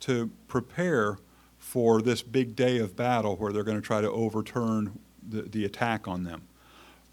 to 0.00 0.30
prepare 0.48 1.18
for 1.58 2.02
this 2.02 2.22
big 2.22 2.54
day 2.54 2.78
of 2.78 2.94
battle 2.94 3.36
where 3.36 3.52
they're 3.52 3.64
going 3.64 3.80
to 3.80 3.86
try 3.86 4.00
to 4.00 4.10
overturn 4.10 4.98
the, 5.26 5.42
the 5.42 5.64
attack 5.64 6.06
on 6.06 6.24
them. 6.24 6.42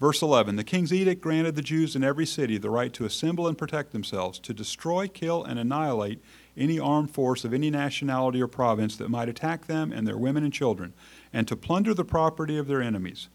Verse 0.00 0.20
11 0.22 0.56
The 0.56 0.64
king's 0.64 0.92
edict 0.92 1.22
granted 1.22 1.54
the 1.54 1.62
Jews 1.62 1.96
in 1.96 2.04
every 2.04 2.26
city 2.26 2.58
the 2.58 2.70
right 2.70 2.92
to 2.92 3.04
assemble 3.04 3.46
and 3.46 3.56
protect 3.56 3.92
themselves, 3.92 4.38
to 4.40 4.52
destroy, 4.52 5.08
kill, 5.08 5.42
and 5.44 5.58
annihilate 5.58 6.22
any 6.56 6.78
armed 6.78 7.10
force 7.10 7.44
of 7.44 7.54
any 7.54 7.70
nationality 7.70 8.42
or 8.42 8.46
province 8.46 8.96
that 8.96 9.08
might 9.08 9.28
attack 9.28 9.66
them 9.66 9.92
and 9.92 10.06
their 10.06 10.18
women 10.18 10.44
and 10.44 10.52
children, 10.52 10.92
and 11.32 11.48
to 11.48 11.56
plunder 11.56 11.94
the 11.94 12.04
property 12.04 12.58
of 12.58 12.66
their 12.66 12.82
enemies. 12.82 13.28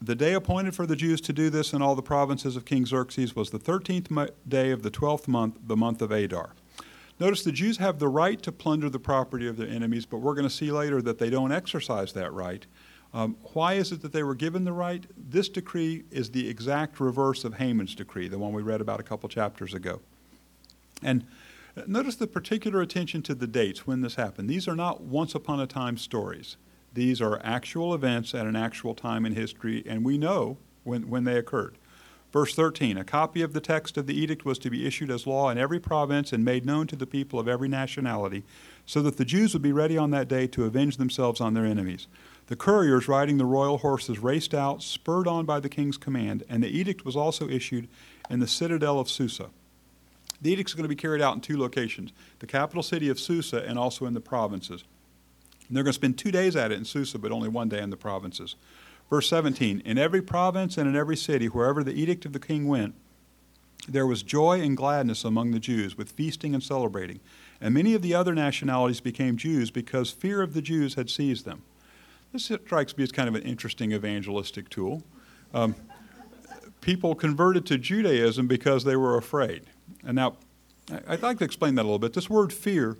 The 0.00 0.14
day 0.14 0.32
appointed 0.32 0.74
for 0.76 0.86
the 0.86 0.94
Jews 0.94 1.20
to 1.22 1.32
do 1.32 1.50
this 1.50 1.72
in 1.72 1.82
all 1.82 1.96
the 1.96 2.02
provinces 2.02 2.54
of 2.54 2.64
King 2.64 2.86
Xerxes 2.86 3.34
was 3.34 3.50
the 3.50 3.58
13th 3.58 4.30
day 4.46 4.70
of 4.70 4.82
the 4.82 4.90
12th 4.90 5.26
month, 5.26 5.58
the 5.66 5.76
month 5.76 6.00
of 6.00 6.12
Adar. 6.12 6.50
Notice 7.18 7.42
the 7.42 7.50
Jews 7.50 7.78
have 7.78 7.98
the 7.98 8.08
right 8.08 8.40
to 8.42 8.52
plunder 8.52 8.88
the 8.88 9.00
property 9.00 9.48
of 9.48 9.56
their 9.56 9.68
enemies, 9.68 10.06
but 10.06 10.18
we're 10.18 10.34
going 10.34 10.48
to 10.48 10.54
see 10.54 10.70
later 10.70 11.02
that 11.02 11.18
they 11.18 11.30
don't 11.30 11.50
exercise 11.50 12.12
that 12.12 12.32
right. 12.32 12.64
Um, 13.12 13.36
why 13.54 13.74
is 13.74 13.90
it 13.90 14.02
that 14.02 14.12
they 14.12 14.22
were 14.22 14.36
given 14.36 14.64
the 14.64 14.72
right? 14.72 15.04
This 15.16 15.48
decree 15.48 16.04
is 16.12 16.30
the 16.30 16.48
exact 16.48 17.00
reverse 17.00 17.44
of 17.44 17.54
Haman's 17.54 17.96
decree, 17.96 18.28
the 18.28 18.38
one 18.38 18.52
we 18.52 18.62
read 18.62 18.80
about 18.80 19.00
a 19.00 19.02
couple 19.02 19.28
chapters 19.28 19.74
ago. 19.74 20.00
And 21.02 21.26
notice 21.88 22.14
the 22.14 22.26
particular 22.28 22.80
attention 22.80 23.22
to 23.22 23.34
the 23.34 23.46
dates 23.48 23.84
when 23.84 24.02
this 24.02 24.14
happened. 24.14 24.48
These 24.48 24.68
are 24.68 24.76
not 24.76 25.00
once 25.00 25.34
upon 25.34 25.58
a 25.58 25.66
time 25.66 25.96
stories. 25.96 26.56
These 26.98 27.20
are 27.20 27.40
actual 27.44 27.94
events 27.94 28.34
at 28.34 28.48
an 28.48 28.56
actual 28.56 28.92
time 28.92 29.24
in 29.24 29.36
history, 29.36 29.84
and 29.86 30.04
we 30.04 30.18
know 30.18 30.56
when, 30.82 31.08
when 31.08 31.22
they 31.22 31.36
occurred. 31.36 31.78
Verse 32.32 32.56
13 32.56 32.98
A 32.98 33.04
copy 33.04 33.40
of 33.40 33.52
the 33.52 33.60
text 33.60 33.96
of 33.96 34.08
the 34.08 34.20
edict 34.20 34.44
was 34.44 34.58
to 34.58 34.68
be 34.68 34.84
issued 34.84 35.08
as 35.08 35.24
law 35.24 35.48
in 35.48 35.58
every 35.58 35.78
province 35.78 36.32
and 36.32 36.44
made 36.44 36.66
known 36.66 36.88
to 36.88 36.96
the 36.96 37.06
people 37.06 37.38
of 37.38 37.46
every 37.46 37.68
nationality, 37.68 38.42
so 38.84 39.00
that 39.02 39.16
the 39.16 39.24
Jews 39.24 39.52
would 39.52 39.62
be 39.62 39.70
ready 39.70 39.96
on 39.96 40.10
that 40.10 40.26
day 40.26 40.48
to 40.48 40.64
avenge 40.64 40.96
themselves 40.96 41.40
on 41.40 41.54
their 41.54 41.64
enemies. 41.64 42.08
The 42.48 42.56
couriers 42.56 43.06
riding 43.06 43.38
the 43.38 43.46
royal 43.46 43.78
horses 43.78 44.18
raced 44.18 44.52
out, 44.52 44.82
spurred 44.82 45.28
on 45.28 45.44
by 45.44 45.60
the 45.60 45.68
king's 45.68 45.98
command, 45.98 46.42
and 46.48 46.64
the 46.64 46.76
edict 46.76 47.04
was 47.04 47.14
also 47.14 47.48
issued 47.48 47.86
in 48.28 48.40
the 48.40 48.48
citadel 48.48 48.98
of 48.98 49.08
Susa. 49.08 49.50
The 50.42 50.50
edict 50.50 50.70
is 50.70 50.74
going 50.74 50.82
to 50.82 50.88
be 50.88 50.96
carried 50.96 51.22
out 51.22 51.36
in 51.36 51.42
two 51.42 51.58
locations 51.58 52.12
the 52.40 52.48
capital 52.48 52.82
city 52.82 53.08
of 53.08 53.20
Susa 53.20 53.62
and 53.62 53.78
also 53.78 54.04
in 54.04 54.14
the 54.14 54.20
provinces. 54.20 54.82
And 55.68 55.76
they're 55.76 55.84
going 55.84 55.92
to 55.92 55.98
spend 55.98 56.18
two 56.18 56.30
days 56.30 56.56
at 56.56 56.72
it 56.72 56.78
in 56.78 56.84
Susa, 56.84 57.18
but 57.18 57.32
only 57.32 57.48
one 57.48 57.68
day 57.68 57.80
in 57.80 57.90
the 57.90 57.96
provinces. 57.96 58.56
Verse 59.10 59.28
17 59.28 59.82
In 59.84 59.98
every 59.98 60.22
province 60.22 60.76
and 60.78 60.88
in 60.88 60.96
every 60.96 61.16
city, 61.16 61.46
wherever 61.46 61.84
the 61.84 61.92
edict 61.92 62.24
of 62.24 62.32
the 62.32 62.40
king 62.40 62.66
went, 62.66 62.94
there 63.86 64.06
was 64.06 64.22
joy 64.22 64.60
and 64.60 64.76
gladness 64.76 65.24
among 65.24 65.50
the 65.50 65.58
Jews, 65.58 65.96
with 65.96 66.10
feasting 66.10 66.54
and 66.54 66.62
celebrating. 66.62 67.20
And 67.60 67.74
many 67.74 67.94
of 67.94 68.02
the 68.02 68.14
other 68.14 68.34
nationalities 68.34 69.00
became 69.00 69.36
Jews 69.36 69.70
because 69.70 70.10
fear 70.10 70.42
of 70.42 70.54
the 70.54 70.62
Jews 70.62 70.94
had 70.94 71.10
seized 71.10 71.44
them. 71.44 71.62
This 72.32 72.44
strikes 72.44 72.96
me 72.96 73.04
as 73.04 73.12
kind 73.12 73.28
of 73.28 73.34
an 73.34 73.42
interesting 73.42 73.92
evangelistic 73.92 74.68
tool. 74.68 75.02
Um, 75.54 75.74
people 76.80 77.14
converted 77.14 77.64
to 77.66 77.78
Judaism 77.78 78.46
because 78.46 78.84
they 78.84 78.96
were 78.96 79.16
afraid. 79.16 79.64
And 80.04 80.14
now, 80.14 80.36
I'd 81.06 81.22
like 81.22 81.38
to 81.38 81.44
explain 81.44 81.74
that 81.76 81.82
a 81.82 81.84
little 81.84 81.98
bit. 81.98 82.12
This 82.12 82.28
word 82.28 82.52
fear 82.52 82.96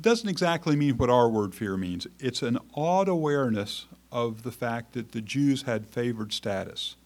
doesn't 0.00 0.28
exactly 0.28 0.76
mean 0.76 0.96
what 0.96 1.10
our 1.10 1.28
word 1.28 1.54
fear 1.54 1.76
means. 1.76 2.06
It's 2.18 2.42
an 2.42 2.58
odd 2.74 3.08
awareness 3.08 3.86
of 4.12 4.42
the 4.42 4.52
fact 4.52 4.92
that 4.94 5.12
the 5.12 5.20
Jews 5.20 5.62
had 5.62 5.86
favored 5.86 6.32
status. 6.32 6.96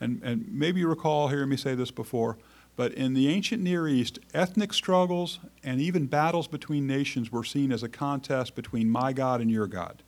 And, 0.00 0.20
and 0.22 0.46
maybe 0.50 0.80
you 0.80 0.88
recall 0.88 1.28
hearing 1.28 1.48
me 1.48 1.56
say 1.56 1.74
this 1.74 1.90
before, 1.90 2.36
but 2.76 2.92
in 2.92 3.14
the 3.14 3.28
ancient 3.28 3.62
Near 3.62 3.88
East, 3.88 4.18
ethnic 4.34 4.72
struggles 4.74 5.40
and 5.64 5.80
even 5.80 6.06
battles 6.06 6.46
between 6.46 6.86
nations 6.86 7.32
were 7.32 7.44
seen 7.44 7.72
as 7.72 7.82
a 7.82 7.88
contest 7.88 8.54
between 8.54 8.90
my 8.90 9.12
God 9.12 9.40
and 9.40 9.50
your 9.50 9.66
God. 9.66 10.02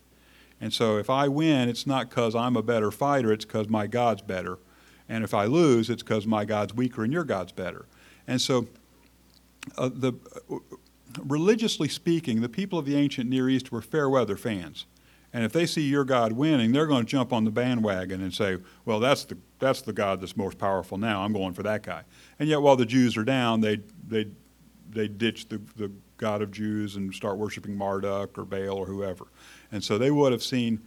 And 0.60 0.72
so 0.72 0.98
if 0.98 1.08
I 1.08 1.28
win, 1.28 1.68
it's 1.68 1.86
not 1.86 2.10
because 2.10 2.34
I'm 2.34 2.56
a 2.56 2.62
better 2.62 2.90
fighter, 2.90 3.32
it's 3.32 3.44
because 3.44 3.68
my 3.68 3.86
God's 3.86 4.22
better. 4.22 4.58
And 5.08 5.24
if 5.24 5.32
I 5.32 5.46
lose, 5.46 5.88
it's 5.88 6.02
because 6.02 6.26
my 6.26 6.44
God's 6.44 6.74
weaker 6.74 7.02
and 7.02 7.12
your 7.12 7.24
God's 7.24 7.52
better. 7.52 7.86
And 8.26 8.40
so, 8.40 8.68
uh, 9.78 9.88
the, 9.92 10.12
uh, 10.50 10.56
religiously 11.22 11.88
speaking, 11.88 12.40
the 12.40 12.48
people 12.48 12.78
of 12.78 12.84
the 12.84 12.96
ancient 12.96 13.28
Near 13.28 13.48
East 13.48 13.72
were 13.72 13.82
fair 13.82 14.08
weather 14.08 14.36
fans. 14.36 14.86
And 15.32 15.44
if 15.44 15.52
they 15.52 15.66
see 15.66 15.82
your 15.82 16.04
God 16.04 16.32
winning, 16.32 16.72
they're 16.72 16.86
going 16.86 17.04
to 17.04 17.10
jump 17.10 17.32
on 17.32 17.44
the 17.44 17.50
bandwagon 17.50 18.22
and 18.22 18.32
say, 18.32 18.56
well, 18.84 18.98
that's 18.98 19.24
the, 19.24 19.36
that's 19.58 19.82
the 19.82 19.92
God 19.92 20.20
that's 20.20 20.36
most 20.36 20.56
powerful 20.56 20.96
now. 20.96 21.22
I'm 21.22 21.34
going 21.34 21.52
for 21.52 21.62
that 21.64 21.82
guy. 21.82 22.02
And 22.38 22.48
yet, 22.48 22.62
while 22.62 22.76
the 22.76 22.86
Jews 22.86 23.16
are 23.16 23.24
down, 23.24 23.60
they, 23.60 23.80
they, 24.06 24.26
they 24.88 25.06
ditch 25.06 25.48
the, 25.48 25.60
the 25.76 25.92
God 26.16 26.40
of 26.40 26.50
Jews 26.50 26.96
and 26.96 27.14
start 27.14 27.36
worshiping 27.36 27.76
Marduk 27.76 28.38
or 28.38 28.44
Baal 28.44 28.78
or 28.78 28.86
whoever. 28.86 29.26
And 29.70 29.84
so 29.84 29.98
they 29.98 30.10
would 30.10 30.32
have 30.32 30.42
seen 30.42 30.80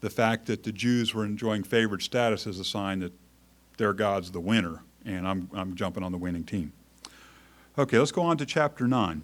the 0.00 0.10
fact 0.10 0.46
that 0.46 0.62
the 0.62 0.72
Jews 0.72 1.12
were 1.12 1.24
enjoying 1.24 1.64
favored 1.64 2.02
status 2.02 2.46
as 2.46 2.60
a 2.60 2.64
sign 2.64 3.00
that 3.00 3.12
their 3.78 3.92
God's 3.92 4.30
the 4.30 4.40
winner, 4.40 4.82
and 5.04 5.26
I'm, 5.26 5.50
I'm 5.52 5.74
jumping 5.74 6.02
on 6.02 6.12
the 6.12 6.18
winning 6.18 6.44
team. 6.44 6.72
Okay, 7.76 7.98
let's 7.98 8.12
go 8.12 8.22
on 8.22 8.36
to 8.38 8.46
chapter 8.46 8.86
9, 8.86 9.22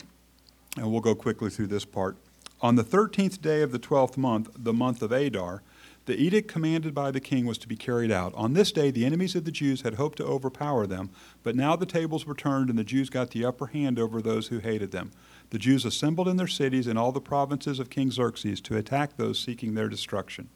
and 0.76 0.90
we'll 0.90 1.00
go 1.00 1.14
quickly 1.14 1.50
through 1.50 1.68
this 1.68 1.84
part. 1.84 2.16
On 2.60 2.76
the 2.76 2.84
thirteenth 2.84 3.42
day 3.42 3.62
of 3.62 3.72
the 3.72 3.78
twelfth 3.78 4.16
month, 4.16 4.50
the 4.56 4.72
month 4.72 5.02
of 5.02 5.12
Adar, 5.12 5.62
the 6.06 6.16
edict 6.16 6.48
commanded 6.48 6.94
by 6.94 7.10
the 7.10 7.20
king 7.20 7.46
was 7.46 7.56
to 7.58 7.68
be 7.68 7.76
carried 7.76 8.10
out. 8.10 8.34
On 8.34 8.52
this 8.52 8.72
day, 8.72 8.90
the 8.90 9.06
enemies 9.06 9.34
of 9.34 9.44
the 9.44 9.50
Jews 9.50 9.82
had 9.82 9.94
hoped 9.94 10.18
to 10.18 10.24
overpower 10.24 10.86
them, 10.86 11.10
but 11.42 11.56
now 11.56 11.76
the 11.76 11.86
tables 11.86 12.26
were 12.26 12.34
turned 12.34 12.68
and 12.68 12.78
the 12.78 12.84
Jews 12.84 13.08
got 13.08 13.30
the 13.30 13.44
upper 13.44 13.66
hand 13.66 13.98
over 13.98 14.20
those 14.20 14.48
who 14.48 14.58
hated 14.58 14.90
them. 14.90 15.12
The 15.50 15.58
Jews 15.58 15.84
assembled 15.84 16.28
in 16.28 16.36
their 16.36 16.46
cities 16.46 16.86
in 16.86 16.98
all 16.98 17.12
the 17.12 17.20
provinces 17.20 17.78
of 17.78 17.88
King 17.88 18.10
Xerxes 18.10 18.60
to 18.62 18.76
attack 18.76 19.16
those 19.16 19.38
seeking 19.38 19.74
their 19.74 19.88
destruction. 19.88 20.50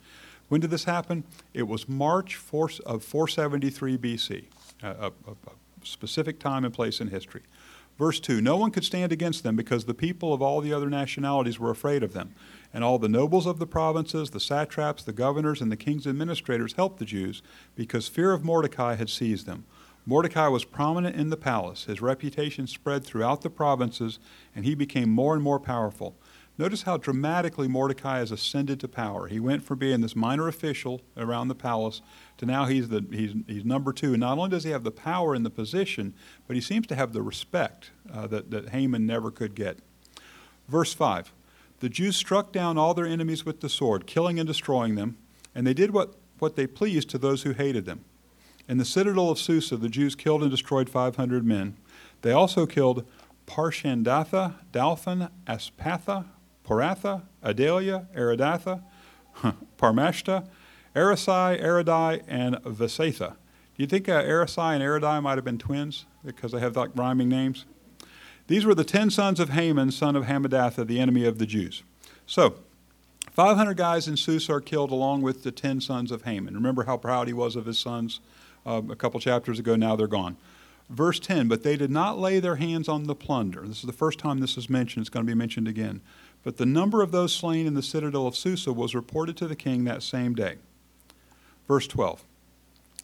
When 0.49 0.61
did 0.61 0.71
this 0.71 0.85
happen? 0.85 1.25
It 1.55 1.69
was 1.69 1.89
March 1.89 2.37
4, 2.37 2.71
of 2.85 3.05
473 3.05 3.99
BC, 3.99 4.45
a, 4.83 4.89
a, 4.89 5.07
a 5.07 5.35
specific 5.83 6.39
time 6.39 6.65
and 6.65 6.75
place 6.75 7.01
in 7.01 7.09
history. 7.09 7.43
Verse 7.99 8.21
2 8.21 8.41
No 8.41 8.57
one 8.57 8.71
could 8.71 8.85
stand 8.85 9.13
against 9.13 9.43
them 9.43 9.57
because 9.57 9.85
the 9.85 9.95
people 9.95 10.33
of 10.33 10.41
all 10.41 10.61
the 10.61 10.73
other 10.73 10.89
nationalities 10.89 11.59
were 11.59 11.71
afraid 11.71 12.03
of 12.03 12.13
them. 12.13 12.35
And 12.73 12.85
all 12.85 12.99
the 12.99 13.09
nobles 13.09 13.47
of 13.47 13.59
the 13.59 13.67
provinces, 13.67 14.31
the 14.31 14.41
satraps, 14.41 15.03
the 15.03 15.13
governors, 15.13 15.61
and 15.61 15.73
the 15.73 15.77
king's 15.77 16.07
administrators 16.07 16.75
helped 16.75 16.99
the 16.99 17.05
Jews 17.05 17.43
because 17.75 18.09
fear 18.09 18.33
of 18.33 18.45
Mordecai 18.45 18.95
had 18.95 19.11
seized 19.11 19.47
them. 19.47 19.65
Mordecai 20.07 20.49
was 20.49 20.65
prominent 20.65 21.17
in 21.17 21.29
the 21.29 21.37
palace. 21.37 21.85
His 21.85 22.01
reputation 22.01 22.67
spread 22.67 23.05
throughout 23.05 23.43
the 23.43 23.51
provinces, 23.51 24.19
and 24.55 24.65
he 24.65 24.75
became 24.75 25.11
more 25.11 25.35
and 25.35 25.43
more 25.43 25.61
powerful. 25.61 26.17
Notice 26.59 26.83
how 26.83 26.97
dramatically 26.97 27.68
Mordecai 27.68 28.18
has 28.18 28.33
ascended 28.33 28.81
to 28.81 28.88
power. 28.88 29.29
He 29.29 29.38
went 29.38 29.62
from 29.62 29.79
being 29.79 30.01
this 30.01 30.16
minor 30.16 30.49
official 30.49 31.01
around 31.16 31.47
the 31.47 31.55
palace 31.55 32.03
to 32.38 32.47
now 32.47 32.64
he's, 32.64 32.88
the, 32.88 33.07
he's, 33.12 33.33
he's 33.47 33.64
number 33.64 33.92
two. 33.92 34.14
And 34.14 34.21
not 34.21 34.38
only 34.38 34.51
does 34.51 34.64
he 34.64 34.71
have 34.71 34.83
the 34.83 34.90
power 34.90 35.35
and 35.35 35.47
the 35.47 35.51
position, 35.51 36.14
but 36.49 36.57
he 36.57 36.61
seems 36.61 36.88
to 36.88 36.97
have 36.97 37.12
the 37.12 37.23
respect 37.23 37.92
uh, 38.12 38.27
that, 38.27 38.51
that 38.51 38.71
Haman 38.71 39.07
never 39.07 39.31
could 39.31 39.55
get. 39.55 39.79
Verse 40.66 40.92
5 40.92 41.33
The 41.79 41.88
Jews 41.88 42.16
struck 42.16 42.51
down 42.51 42.77
all 42.77 42.92
their 42.92 43.07
enemies 43.07 43.47
with 43.47 43.61
the 43.61 43.68
sword, 43.68 44.09
killing 44.09 44.40
and 44.40 44.47
destroying 44.47 44.97
them, 44.97 45.16
and 45.55 45.64
they 45.64 45.75
did 45.75 45.92
what, 45.92 46.16
what 46.40 46.57
they 46.57 46.66
pleased 46.66 47.09
to 47.11 47.18
those 47.18 47.44
who 47.44 47.53
hated 47.53 47.85
them. 47.85 48.05
In 48.68 48.79
the 48.79 48.85
citadel 48.85 49.31
of 49.31 49.38
Susa, 49.38 49.77
the 49.77 49.88
Jews 49.88 50.16
killed 50.16 50.42
and 50.42 50.51
destroyed 50.51 50.90
500 50.90 51.47
men. 51.47 51.77
They 52.23 52.33
also 52.33 52.66
killed 52.66 53.07
Parshandatha, 53.47 54.57
Dalphon, 54.73 55.31
Aspatha, 55.47 56.27
Poratha, 56.69 57.23
Adalia, 57.43 58.07
Aridatha, 58.15 58.83
Parmashta, 59.79 60.47
Arisai, 60.95 61.63
Aridai, 61.63 62.23
and 62.29 62.57
Vaizatha. 62.57 63.31
Do 63.31 63.83
you 63.83 63.87
think 63.87 64.09
uh, 64.09 64.23
Arisai 64.23 64.75
and 64.75 64.83
Aridai 64.83 65.23
might 65.23 65.39
have 65.39 65.45
been 65.45 65.59
twins 65.59 66.05
because 66.25 66.53
they 66.53 66.61
have 66.61 66.77
like 66.77 66.91
rhyming 66.95 67.29
names? 67.29 67.65
These 68.49 68.67
were 68.67 68.75
the 68.75 68.85
ten 68.85 69.09
sons 69.09 69.41
of 69.41 69.51
Haman, 69.51 69.93
son 69.93 70.15
of 70.15 70.25
Hammedatha, 70.25 70.87
the 70.87 71.01
enemy 71.01 71.25
of 71.25 71.39
the 71.39 71.47
Jews. 71.47 71.83
So, 72.27 72.57
500 73.31 73.77
guys 73.77 74.09
in 74.09 74.17
Susa 74.17 74.55
are 74.55 74.61
killed 74.61 74.91
along 74.91 75.23
with 75.23 75.45
the 75.45 75.53
10 75.53 75.81
sons 75.81 76.11
of 76.11 76.23
Haman. 76.23 76.55
Remember 76.55 76.85
how 76.85 76.97
proud 76.97 77.29
he 77.29 77.33
was 77.33 77.55
of 77.55 77.67
his 77.67 77.79
sons 77.79 78.21
uh, 78.67 78.83
a 78.91 78.97
couple 78.97 79.21
chapters 79.21 79.61
ago? 79.61 79.77
Now 79.77 79.95
they're 79.95 80.09
gone. 80.09 80.37
Verse 80.91 81.21
10 81.21 81.47
But 81.47 81.63
they 81.63 81.77
did 81.77 81.91
not 81.91 82.19
lay 82.19 82.41
their 82.41 82.57
hands 82.57 82.89
on 82.89 83.05
the 83.05 83.15
plunder. 83.15 83.63
This 83.67 83.79
is 83.79 83.85
the 83.85 83.93
first 83.93 84.19
time 84.19 84.41
this 84.41 84.57
is 84.57 84.69
mentioned. 84.69 85.03
It's 85.03 85.11
going 85.11 85.25
to 85.25 85.31
be 85.31 85.39
mentioned 85.39 85.69
again. 85.69 86.01
But 86.42 86.57
the 86.57 86.66
number 86.66 87.03
of 87.03 87.11
those 87.11 87.35
slain 87.35 87.66
in 87.66 87.74
the 87.74 87.83
citadel 87.83 88.27
of 88.27 88.37
Susa 88.37 88.72
was 88.72 88.94
reported 88.94 89.37
to 89.38 89.48
the 89.48 89.57
king 89.57 89.85
that 89.85 90.03
same 90.03 90.35
day. 90.35 90.57
Verse 91.66 91.87
12 91.87 92.22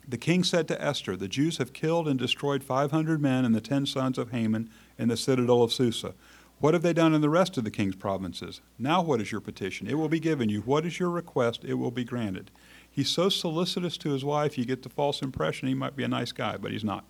The 0.08 0.18
king 0.18 0.44
said 0.44 0.68
to 0.68 0.82
Esther, 0.82 1.16
The 1.16 1.28
Jews 1.28 1.58
have 1.58 1.72
killed 1.72 2.08
and 2.08 2.18
destroyed 2.18 2.64
500 2.64 3.20
men 3.20 3.44
and 3.44 3.54
the 3.54 3.60
ten 3.60 3.86
sons 3.86 4.18
of 4.18 4.30
Haman 4.30 4.70
in 4.98 5.08
the 5.08 5.16
citadel 5.16 5.62
of 5.62 5.72
Susa. 5.72 6.14
What 6.60 6.72
have 6.72 6.82
they 6.82 6.92
done 6.92 7.12
in 7.12 7.20
the 7.20 7.28
rest 7.28 7.58
of 7.58 7.64
the 7.64 7.70
king's 7.70 7.96
provinces? 7.96 8.60
Now, 8.78 9.02
what 9.02 9.20
is 9.20 9.32
your 9.32 9.40
petition? 9.40 9.86
It 9.86 9.98
will 9.98 10.08
be 10.08 10.20
given 10.20 10.48
you. 10.48 10.62
What 10.62 10.86
is 10.86 10.98
your 10.98 11.10
request? 11.10 11.64
It 11.64 11.74
will 11.74 11.90
be 11.90 12.04
granted. 12.04 12.50
He's 12.90 13.10
so 13.10 13.28
solicitous 13.28 13.98
to 13.98 14.10
his 14.10 14.24
wife, 14.24 14.56
you 14.56 14.64
get 14.64 14.82
the 14.82 14.88
false 14.88 15.20
impression 15.20 15.68
he 15.68 15.74
might 15.74 15.96
be 15.96 16.04
a 16.04 16.08
nice 16.08 16.30
guy, 16.30 16.56
but 16.56 16.70
he's 16.70 16.84
not. 16.84 17.04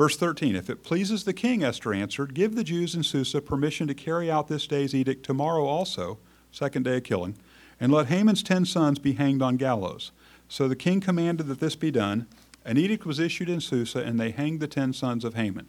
Verse 0.00 0.16
13 0.16 0.56
If 0.56 0.70
it 0.70 0.82
pleases 0.82 1.24
the 1.24 1.34
king, 1.34 1.62
Esther 1.62 1.92
answered, 1.92 2.32
give 2.32 2.54
the 2.54 2.64
Jews 2.64 2.94
in 2.94 3.02
Susa 3.02 3.42
permission 3.42 3.86
to 3.86 3.92
carry 3.92 4.30
out 4.30 4.48
this 4.48 4.66
day's 4.66 4.94
edict 4.94 5.26
tomorrow 5.26 5.66
also, 5.66 6.16
second 6.50 6.84
day 6.84 6.96
of 6.96 7.04
killing, 7.04 7.36
and 7.78 7.92
let 7.92 8.06
Haman's 8.06 8.42
ten 8.42 8.64
sons 8.64 8.98
be 8.98 9.12
hanged 9.12 9.42
on 9.42 9.58
gallows. 9.58 10.10
So 10.48 10.68
the 10.68 10.74
king 10.74 11.02
commanded 11.02 11.48
that 11.48 11.60
this 11.60 11.76
be 11.76 11.90
done. 11.90 12.26
An 12.64 12.78
edict 12.78 13.04
was 13.04 13.18
issued 13.18 13.50
in 13.50 13.60
Susa, 13.60 13.98
and 13.98 14.18
they 14.18 14.30
hanged 14.30 14.60
the 14.60 14.66
ten 14.66 14.94
sons 14.94 15.22
of 15.22 15.34
Haman. 15.34 15.68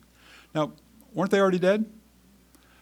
Now, 0.55 0.71
weren't 1.13 1.31
they 1.31 1.41
already 1.41 1.59
dead? 1.59 1.91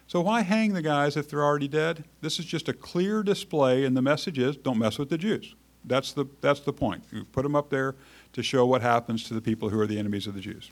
So 0.06 0.22
why 0.22 0.42
hang 0.42 0.74
the 0.74 0.84
guys 0.84 1.18
if 1.18 1.32
they're 1.32 1.44
already 1.44 1.68
dead? 1.68 2.04
This 2.22 2.38
is 2.38 2.46
just 2.46 2.70
a 2.70 2.74
clear 2.74 3.24
display, 3.24 3.86
and 3.86 3.98
the 3.98 4.04
message 4.04 4.38
is 4.38 4.56
don't 4.56 4.78
mess 4.78 5.00
with 5.00 5.10
the 5.10 5.18
Jews. 5.18 5.56
That's 5.84 6.12
the, 6.12 6.26
that's 6.42 6.60
the 6.60 6.74
point. 6.74 7.06
You 7.12 7.26
put 7.26 7.42
them 7.42 7.56
up 7.56 7.72
there 7.72 7.96
to 8.34 8.44
show 8.44 8.68
what 8.68 8.84
happens 8.84 9.24
to 9.24 9.34
the 9.34 9.42
people 9.42 9.70
who 9.70 9.80
are 9.80 9.88
the 9.88 9.98
enemies 9.98 10.28
of 10.28 10.36
the 10.36 10.42
Jews. 10.42 10.70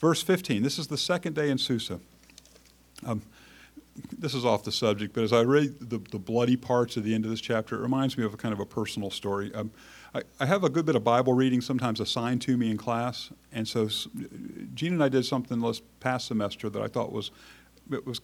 Verse 0.00 0.22
15, 0.22 0.62
this 0.62 0.78
is 0.78 0.88
the 0.88 0.98
second 0.98 1.34
day 1.34 1.50
in 1.50 1.58
Susa. 1.58 2.00
Um, 3.06 3.22
this 4.18 4.34
is 4.34 4.44
off 4.44 4.64
the 4.64 4.72
subject, 4.72 5.14
but 5.14 5.22
as 5.22 5.32
I 5.32 5.42
read 5.42 5.78
the, 5.78 5.98
the 6.10 6.18
bloody 6.18 6.56
parts 6.56 6.96
of 6.96 7.04
the 7.04 7.14
end 7.14 7.24
of 7.24 7.30
this 7.30 7.40
chapter, 7.40 7.76
it 7.76 7.80
reminds 7.80 8.18
me 8.18 8.24
of 8.24 8.34
a 8.34 8.36
kind 8.36 8.52
of 8.52 8.60
a 8.60 8.66
personal 8.66 9.10
story. 9.10 9.54
Um, 9.54 9.70
I, 10.14 10.22
I, 10.40 10.46
have 10.46 10.64
a 10.64 10.68
good 10.68 10.84
bit 10.84 10.96
of 10.96 11.04
Bible 11.04 11.32
reading 11.32 11.60
sometimes 11.60 12.00
assigned 12.00 12.42
to 12.42 12.56
me 12.56 12.70
in 12.70 12.76
class, 12.76 13.30
and 13.52 13.68
so 13.68 13.88
Jean 14.74 14.94
and 14.94 15.04
I 15.04 15.08
did 15.08 15.24
something 15.24 15.60
this 15.60 15.80
past 16.00 16.26
semester 16.26 16.68
that 16.70 16.82
I 16.82 16.88
thought 16.88 17.12
was, 17.12 17.30
it 17.92 18.04
was 18.04 18.20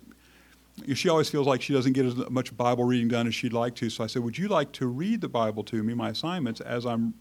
she 0.94 1.08
always 1.08 1.28
feels 1.28 1.46
like 1.46 1.62
she 1.62 1.72
doesn't 1.72 1.92
get 1.92 2.06
as 2.06 2.16
much 2.30 2.56
Bible 2.56 2.84
reading 2.84 3.08
done 3.08 3.26
as 3.26 3.34
she'd 3.34 3.52
like 3.52 3.74
to. 3.76 3.90
So 3.90 4.02
I 4.02 4.06
said, 4.06 4.22
"Would 4.22 4.38
you 4.38 4.48
like 4.48 4.72
to 4.72 4.86
read 4.86 5.20
the 5.20 5.28
Bible 5.28 5.62
to 5.64 5.82
me, 5.82 5.94
my 5.94 6.10
assignments, 6.10 6.60
as 6.60 6.86
I'm 6.86 7.14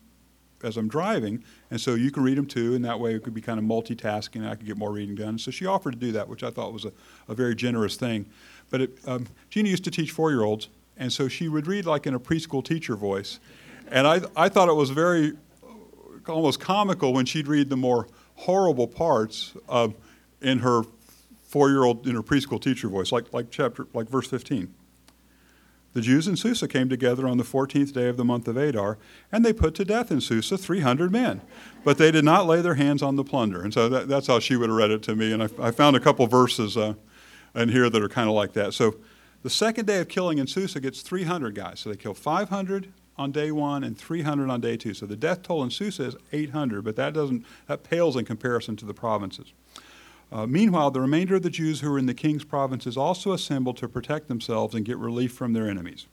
as 0.64 0.78
I'm 0.78 0.88
driving, 0.88 1.44
and 1.72 1.80
so 1.80 1.96
you 1.96 2.12
can 2.12 2.24
read 2.24 2.38
them 2.38 2.46
too, 2.46 2.76
and 2.76 2.84
that 2.86 3.00
way 3.00 3.16
it 3.16 3.24
could 3.24 3.34
be 3.34 3.42
kind 3.42 3.60
of 3.60 3.66
multitasking, 3.66 4.38
and 4.38 4.48
I 4.48 4.56
could 4.56 4.66
get 4.66 4.78
more 4.78 4.92
reading 4.92 5.16
done." 5.16 5.38
So 5.38 5.52
she 5.52 5.66
offered 5.66 5.92
to 5.92 6.00
do 6.00 6.12
that, 6.14 6.28
which 6.28 6.44
I 6.44 6.50
thought 6.50 6.74
was 6.74 6.86
a, 6.86 6.92
a 7.28 7.36
very 7.36 7.56
generous 7.56 7.96
thing. 7.96 8.26
But 8.70 8.82
it, 8.82 9.00
um, 9.08 9.28
Gina 9.50 9.70
used 9.70 9.84
to 9.86 9.92
teach 9.92 10.12
four-year-olds, 10.12 10.70
and 10.98 11.12
so 11.12 11.28
she 11.28 11.48
would 11.48 11.68
read 11.68 11.86
like 11.86 12.06
in 12.06 12.14
a 12.14 12.20
preschool 12.20 12.64
teacher 12.64 12.96
voice, 12.96 13.40
and 13.90 14.08
I 14.08 14.22
I 14.36 14.50
thought 14.50 14.70
it 14.70 14.76
was 14.76 14.90
very 14.90 15.34
almost 16.28 16.60
comical 16.60 17.14
when 17.14 17.26
she'd 17.26 17.48
read 17.48 17.70
the 17.70 17.78
more 17.78 18.08
horrible 18.36 18.88
parts 18.88 19.54
uh, 19.68 19.90
in 20.42 20.60
her 20.60 20.84
four-year-old 21.50 22.08
in 22.08 22.16
her 22.16 22.22
preschool 22.22 22.62
teacher 22.62 22.88
voice, 22.88 23.12
like, 23.12 23.34
like 23.34 23.50
chapter, 23.50 23.88
like 23.94 24.08
verse 24.08 24.28
15. 24.28 24.74
The 25.94 26.02
Jews 26.02 26.28
in 26.28 26.36
Susa 26.36 26.68
came 26.68 26.88
together 26.88 27.28
on 27.28 27.38
the 27.38 27.44
14th 27.44 27.94
day 27.94 28.10
of 28.10 28.18
the 28.18 28.26
month 28.26 28.48
of 28.48 28.58
Adar, 28.58 29.00
and 29.32 29.44
they 29.44 29.54
put 29.54 29.74
to 29.76 29.86
death 29.86 30.12
in 30.12 30.22
Susa 30.22 30.58
300 30.58 31.12
men. 31.12 31.42
But 31.84 31.98
they 31.98 32.12
did 32.12 32.24
not 32.24 32.46
lay 32.46 32.62
their 32.62 32.76
hands 32.76 33.02
on 33.02 33.16
the 33.16 33.24
plunder. 33.24 33.62
And 33.62 33.74
so 33.74 33.90
that, 33.90 34.08
that's 34.08 34.28
how 34.28 34.40
she 34.40 34.56
would 34.56 34.70
have 34.70 34.78
read 34.78 34.92
it 34.92 35.02
to 35.04 35.16
me. 35.16 35.32
And 35.32 35.44
I, 35.44 35.50
I 35.60 35.72
found 35.72 35.96
a 35.96 36.00
couple 36.00 36.28
verses 36.28 36.78
uh, 36.78 36.94
in 37.56 37.70
here 37.70 37.90
that 37.90 38.02
are 38.02 38.10
kind 38.10 38.30
of 38.30 38.36
like 38.36 38.54
that. 38.54 38.74
So 38.74 38.98
the 39.42 39.50
second 39.50 39.86
day 39.86 40.00
of 40.00 40.08
killing 40.08 40.38
in 40.38 40.46
Susa 40.46 40.80
gets 40.80 41.02
300 41.02 41.56
guys. 41.56 41.80
So 41.80 41.90
they 41.90 41.98
kill 41.98 42.14
500 42.14 42.94
on 43.18 43.32
day 43.32 43.52
one 43.52 43.84
and 43.84 43.98
300 43.98 44.50
on 44.50 44.62
day 44.62 44.78
two. 44.78 44.94
So 44.94 45.06
the 45.06 45.16
death 45.16 45.44
toll 45.44 45.64
in 45.64 45.72
Susa 45.72 46.04
is 46.04 46.16
800, 46.32 46.84
but 46.84 46.96
that 46.98 47.14
doesn't 47.14 47.46
that 47.68 47.84
pales 47.84 48.16
in 48.16 48.26
comparison 48.26 48.76
to 48.78 48.86
the 48.86 48.94
provinces. 48.94 49.54
Uh, 50.32 50.46
meanwhile, 50.46 50.92
the 50.92 51.02
remainder 51.02 51.36
of 51.36 51.42
the 51.42 51.50
Jews 51.50 51.82
who 51.82 51.90
were 51.90 51.98
in 51.98 52.06
the 52.06 52.14
king's 52.14 52.44
provinces 52.44 52.96
also 52.96 53.32
assembled 53.34 53.78
to 53.78 53.88
protect 53.88 54.28
themselves 54.28 54.76
and 54.76 54.86
get 54.86 54.98
relief 54.98 55.34
from 55.34 55.54
their 55.54 55.68
enemies. 55.68 56.06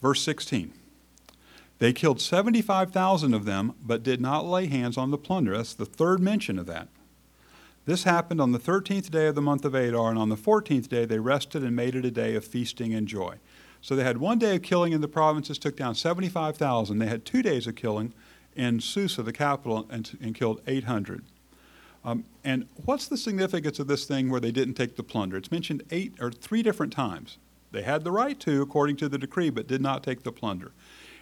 Verse 0.00 0.22
16 0.22 0.72
They 1.78 1.92
killed 1.92 2.20
75,000 2.20 3.34
of 3.34 3.44
them, 3.44 3.74
but 3.82 4.02
did 4.02 4.20
not 4.20 4.46
lay 4.46 4.66
hands 4.66 4.96
on 4.96 5.10
the 5.10 5.18
plunder. 5.18 5.56
That's 5.56 5.74
the 5.74 5.86
third 5.86 6.20
mention 6.20 6.58
of 6.58 6.66
that. 6.66 6.88
This 7.86 8.04
happened 8.04 8.40
on 8.40 8.52
the 8.52 8.58
13th 8.58 9.10
day 9.10 9.26
of 9.26 9.34
the 9.34 9.42
month 9.42 9.64
of 9.64 9.74
Adar, 9.74 10.10
and 10.10 10.18
on 10.18 10.28
the 10.28 10.36
14th 10.36 10.88
day 10.88 11.04
they 11.04 11.18
rested 11.18 11.64
and 11.64 11.74
made 11.74 11.96
it 11.96 12.04
a 12.04 12.10
day 12.10 12.36
of 12.36 12.44
feasting 12.44 12.94
and 12.94 13.08
joy. 13.08 13.36
So 13.80 13.96
they 13.96 14.04
had 14.04 14.18
one 14.18 14.38
day 14.38 14.56
of 14.56 14.62
killing 14.62 14.92
in 14.92 15.00
the 15.00 15.08
provinces, 15.08 15.58
took 15.58 15.76
down 15.76 15.94
75,000. 15.94 16.98
They 16.98 17.06
had 17.06 17.24
two 17.24 17.42
days 17.42 17.66
of 17.66 17.74
killing 17.74 18.12
in 18.54 18.80
Susa, 18.80 19.22
the 19.22 19.32
capital, 19.32 19.86
and, 19.90 20.18
and 20.20 20.34
killed 20.34 20.60
800. 20.66 21.24
Um, 22.04 22.24
and 22.44 22.66
what's 22.84 23.08
the 23.08 23.16
significance 23.16 23.78
of 23.78 23.86
this 23.86 24.06
thing 24.06 24.30
where 24.30 24.40
they 24.40 24.52
didn't 24.52 24.74
take 24.74 24.96
the 24.96 25.02
plunder? 25.02 25.36
It's 25.36 25.50
mentioned 25.50 25.82
eight 25.90 26.14
or 26.20 26.30
three 26.30 26.62
different 26.62 26.92
times. 26.92 27.38
They 27.72 27.82
had 27.82 28.04
the 28.04 28.10
right 28.10 28.38
to, 28.40 28.62
according 28.62 28.96
to 28.96 29.08
the 29.08 29.18
decree, 29.18 29.50
but 29.50 29.66
did 29.66 29.80
not 29.80 30.02
take 30.02 30.22
the 30.22 30.32
plunder. 30.32 30.72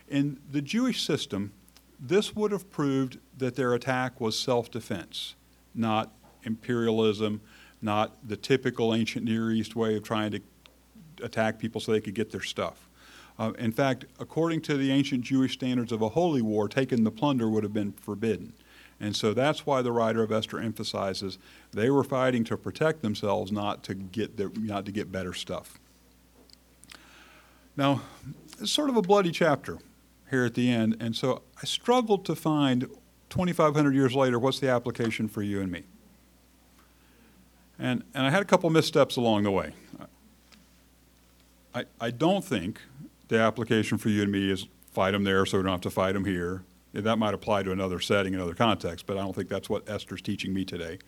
In 0.08 0.38
the 0.50 0.62
Jewish 0.62 1.02
system, 1.02 1.52
this 2.00 2.34
would 2.34 2.52
have 2.52 2.70
proved 2.70 3.18
that 3.36 3.56
their 3.56 3.74
attack 3.74 4.20
was 4.20 4.38
self 4.38 4.70
defense, 4.70 5.34
not 5.74 6.12
imperialism, 6.44 7.40
not 7.82 8.16
the 8.26 8.36
typical 8.36 8.94
ancient 8.94 9.24
Near 9.24 9.50
East 9.50 9.76
way 9.76 9.96
of 9.96 10.04
trying 10.04 10.30
to 10.30 10.40
attack 11.22 11.58
people 11.58 11.80
so 11.80 11.92
they 11.92 12.00
could 12.00 12.14
get 12.14 12.30
their 12.30 12.42
stuff. 12.42 12.88
Uh, 13.38 13.52
in 13.58 13.70
fact, 13.72 14.04
according 14.18 14.60
to 14.62 14.76
the 14.76 14.90
ancient 14.90 15.22
Jewish 15.22 15.54
standards 15.54 15.92
of 15.92 16.02
a 16.02 16.08
holy 16.10 16.42
war, 16.42 16.68
taking 16.68 17.04
the 17.04 17.10
plunder 17.10 17.48
would 17.48 17.62
have 17.62 17.72
been 17.72 17.92
forbidden. 17.92 18.52
And 19.00 19.14
so 19.14 19.32
that's 19.32 19.64
why 19.64 19.82
the 19.82 19.92
writer 19.92 20.22
of 20.22 20.32
Esther 20.32 20.58
emphasizes 20.58 21.38
they 21.72 21.88
were 21.88 22.02
fighting 22.02 22.42
to 22.44 22.56
protect 22.56 23.02
themselves, 23.02 23.52
not 23.52 23.84
to 23.84 23.94
get 23.94 24.36
their, 24.36 24.50
not 24.56 24.84
to 24.86 24.92
get 24.92 25.12
better 25.12 25.32
stuff. 25.32 25.78
Now, 27.76 28.02
it's 28.60 28.72
sort 28.72 28.90
of 28.90 28.96
a 28.96 29.02
bloody 29.02 29.30
chapter 29.30 29.78
here 30.30 30.44
at 30.44 30.54
the 30.54 30.68
end, 30.70 30.96
and 30.98 31.14
so 31.14 31.42
I 31.62 31.64
struggled 31.64 32.24
to 32.24 32.34
find 32.34 32.88
2,500 33.30 33.94
years 33.94 34.14
later 34.14 34.38
what's 34.38 34.58
the 34.58 34.68
application 34.68 35.28
for 35.28 35.42
you 35.42 35.60
and 35.60 35.70
me. 35.70 35.84
And, 37.78 38.02
and 38.14 38.26
I 38.26 38.30
had 38.30 38.42
a 38.42 38.44
couple 38.44 38.68
missteps 38.70 39.16
along 39.16 39.44
the 39.44 39.52
way. 39.52 39.72
I, 41.72 41.84
I 42.00 42.10
don't 42.10 42.44
think 42.44 42.80
the 43.28 43.38
application 43.38 43.98
for 43.98 44.08
you 44.08 44.22
and 44.22 44.32
me 44.32 44.50
is 44.50 44.66
fight 44.92 45.12
them 45.12 45.22
there 45.22 45.46
so 45.46 45.58
we 45.58 45.62
don't 45.62 45.70
have 45.70 45.80
to 45.82 45.90
fight 45.90 46.14
them 46.14 46.24
here. 46.24 46.64
That 47.04 47.18
might 47.18 47.34
apply 47.34 47.62
to 47.64 47.72
another 47.72 48.00
setting, 48.00 48.34
another 48.34 48.54
context, 48.54 49.06
but 49.06 49.16
I 49.16 49.20
don't 49.20 49.34
think 49.34 49.48
that's 49.48 49.68
what 49.68 49.88
Esther's 49.88 50.22
teaching 50.22 50.52
me 50.52 50.64
today. 50.64 50.98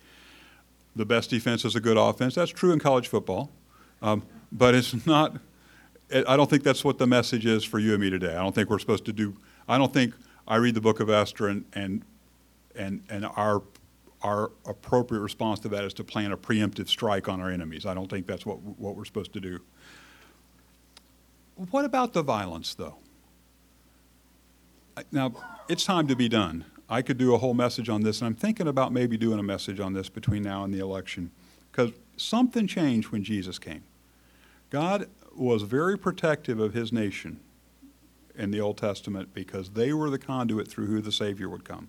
The 0.96 1.07
best 1.07 1.31
defense 1.31 1.64
is 1.64 1.76
a 1.76 1.81
good 1.81 1.96
offense. 1.96 2.35
That's 2.35 2.50
true 2.50 2.72
in 2.72 2.79
college 2.79 3.09
football, 3.09 3.50
um, 4.03 4.24
but 4.50 4.74
it's 4.74 5.07
not. 5.07 5.37
I 6.12 6.37
don't 6.37 6.50
think 6.50 6.64
that's 6.64 6.85
what 6.85 6.98
the 6.98 7.07
message 7.07 7.46
is 7.46 7.62
for 7.62 7.79
you 7.79 7.92
and 7.92 8.00
me 8.00 8.11
today. 8.11 8.35
I 8.35 8.42
don't 8.42 8.55
think 8.55 8.68
we're 8.68 8.81
supposed 8.81 9.05
to 9.05 9.12
do. 9.12 9.37
I 9.68 9.79
don't 9.79 9.92
think 9.92 10.14
I 10.48 10.57
read 10.57 10.74
the 10.74 10.81
book 10.81 10.98
of 11.00 11.09
Esther 11.09 11.48
and 11.48 11.64
and 11.72 12.05
and 12.74 13.03
and 13.09 13.26
our 13.26 13.62
our 14.22 14.50
appropriate 14.66 15.20
response 15.20 15.61
to 15.61 15.68
that 15.68 15.85
is 15.85 15.94
to 15.94 16.05
plan 16.05 16.33
a 16.33 16.37
preemptive 16.37 16.88
strike 16.88 17.29
on 17.29 17.40
our 17.40 17.50
enemies. 17.50 17.87
I 17.87 17.94
don't 17.94 18.11
think 18.11 18.26
that's 18.26 18.44
what 18.44 18.61
what 18.61 18.96
we're 18.96 19.05
supposed 19.05 19.33
to 19.35 19.40
do. 19.40 19.61
What 21.70 21.85
about 21.85 22.14
the 22.14 22.22
violence, 22.22 22.74
though? 22.74 22.96
Now, 25.12 25.33
it's 25.68 25.85
time 25.85 26.07
to 26.09 26.16
be 26.16 26.29
done. 26.29 26.64
I 26.88 27.03
could 27.03 27.18
do 27.18 27.35
a 27.35 27.38
whole 27.38 27.55
message 27.55 27.88
on 27.88 28.03
this, 28.03 28.20
and 28.20 28.26
I'm 28.26 28.35
thinking 28.35 28.66
about 28.66 28.92
maybe 28.92 29.16
doing 29.16 29.38
a 29.38 29.44
message 29.44 29.79
on 29.79 29.92
this 29.92 30.09
between 30.09 30.42
now 30.42 30.64
and 30.64 30.74
the 30.74 30.81
election 30.81 31.31
because 31.70 31.92
something 32.16 32.66
changed 32.66 33.11
when 33.11 33.22
Jesus 33.22 33.59
came. 33.59 33.85
God 34.70 35.09
was 35.37 35.62
very 35.62 35.96
protective 35.96 36.59
of 36.59 36.74
his 36.74 36.92
nation 36.92 37.40
in 38.37 38.50
the 38.50 38.61
Old 38.61 38.76
Testament 38.76 39.33
because 39.33 39.70
they 39.70 39.92
were 39.92 40.11
the 40.11 40.18
conduit 40.18 40.68
through 40.68 40.87
who 40.87 41.00
the 41.00 41.12
Savior 41.12 41.48
would 41.48 41.64
come. 41.64 41.88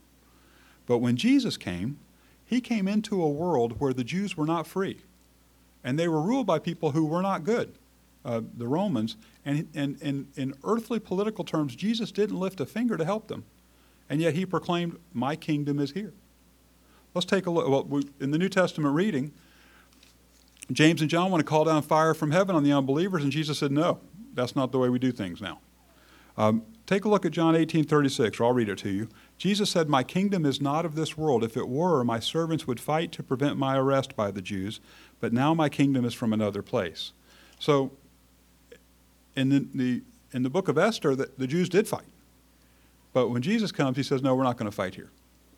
But 0.86 1.00
when 1.00 1.16
Jesus 1.16 1.58
came, 1.58 2.00
he 2.46 2.62
came 2.62 2.88
into 2.88 3.22
a 3.22 3.30
world 3.30 3.80
where 3.80 3.94
the 3.94 4.04
Jews 4.04 4.38
were 4.38 4.46
not 4.46 4.68
free, 4.68 5.02
and 5.84 5.98
they 5.98 6.08
were 6.08 6.22
ruled 6.22 6.46
by 6.46 6.60
people 6.60 6.92
who 6.92 7.06
were 7.06 7.22
not 7.22 7.44
good 7.44 7.74
uh, 8.24 8.42
the 8.56 8.68
Romans, 8.68 9.18
and, 9.46 9.68
and, 9.74 9.98
and 10.02 10.28
in 10.36 10.54
earthly 10.64 11.00
political 11.00 11.44
terms, 11.44 11.76
Jesus 11.76 12.12
didn't 12.12 12.40
lift 12.40 12.60
a 12.60 12.66
finger 12.66 12.98
to 12.98 13.06
help 13.06 13.28
them. 13.28 13.46
And 14.10 14.22
yet 14.22 14.36
he 14.36 14.46
proclaimed, 14.46 14.98
My 15.14 15.36
kingdom 15.36 15.80
is 15.80 15.92
here. 15.92 16.14
Let's 17.14 17.26
take 17.26 17.46
a 17.46 17.50
look. 17.50 17.68
Well, 17.68 17.84
we, 17.84 18.04
in 18.20 18.32
the 18.32 18.38
New 18.38 18.50
Testament 18.50 18.96
reading, 18.96 19.34
James 20.72 21.02
and 21.02 21.10
John 21.10 21.32
want 21.32 21.42
to 21.42 21.46
call 21.46 21.66
down 21.66 21.82
fire 21.82 22.14
from 22.14 22.32
heaven 22.32 22.56
on 22.56 22.64
the 22.64 22.72
unbelievers, 22.72 23.24
and 23.24 23.32
Jesus 23.32 23.60
said, 23.60 23.72
No, 23.72 24.00
that's 24.34 24.56
not 24.56 24.72
the 24.72 24.80
way 24.80 24.90
we 24.90 25.00
do 25.00 25.12
things 25.12 25.42
now. 25.42 25.60
Um, 26.38 26.64
take 26.86 27.06
a 27.06 27.10
look 27.10 27.26
at 27.26 27.32
John 27.32 27.56
18 27.56 27.84
36, 27.84 28.40
or 28.40 28.46
I'll 28.46 28.54
read 28.54 28.70
it 28.70 28.78
to 28.80 28.90
you. 28.90 29.10
Jesus 29.38 29.70
said, 29.70 29.90
My 29.90 30.04
kingdom 30.04 30.46
is 30.46 30.62
not 30.62 30.86
of 30.86 30.96
this 30.96 31.18
world. 31.18 31.44
If 31.44 31.58
it 31.58 31.68
were, 31.68 32.04
my 32.04 32.20
servants 32.20 32.68
would 32.68 32.80
fight 32.80 33.12
to 33.14 33.24
prevent 33.24 33.58
my 33.58 33.78
arrest 33.78 34.16
by 34.16 34.32
the 34.32 34.42
Jews, 34.42 34.80
but 35.20 35.34
now 35.34 35.54
my 35.54 35.68
kingdom 35.68 36.06
is 36.06 36.14
from 36.14 36.32
another 36.32 36.62
place. 36.62 37.12
So 37.60 37.92
in 39.36 39.70
the, 39.74 40.02
in 40.34 40.44
the 40.44 40.50
book 40.50 40.68
of 40.68 40.78
Esther, 40.78 41.16
the, 41.16 41.30
the 41.38 41.48
Jews 41.48 41.70
did 41.70 41.88
fight. 41.88 42.06
But 43.14 43.30
when 43.30 43.42
Jesus 43.42 43.72
comes, 43.72 43.98
he 43.98 44.04
says, 44.04 44.22
No, 44.22 44.36
we're 44.36 44.44
not 44.44 44.58
going 44.58 44.70
to 44.70 44.76
fight 44.76 44.96
here. 44.96 45.10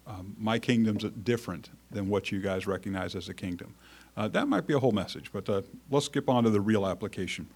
Um, 0.05 0.35
my 0.37 0.59
kingdom's 0.59 1.03
different 1.23 1.69
than 1.91 2.09
what 2.09 2.31
you 2.31 2.41
guys 2.41 2.67
recognize 2.67 3.15
as 3.15 3.29
a 3.29 3.33
kingdom. 3.33 3.75
Uh, 4.17 4.27
that 4.27 4.47
might 4.47 4.67
be 4.67 4.73
a 4.73 4.79
whole 4.79 4.91
message, 4.91 5.31
but 5.31 5.47
uh, 5.49 5.61
let's 5.89 6.07
skip 6.07 6.29
on 6.29 6.43
to 6.43 6.49
the 6.49 6.61
real 6.61 6.85
application. 6.85 7.47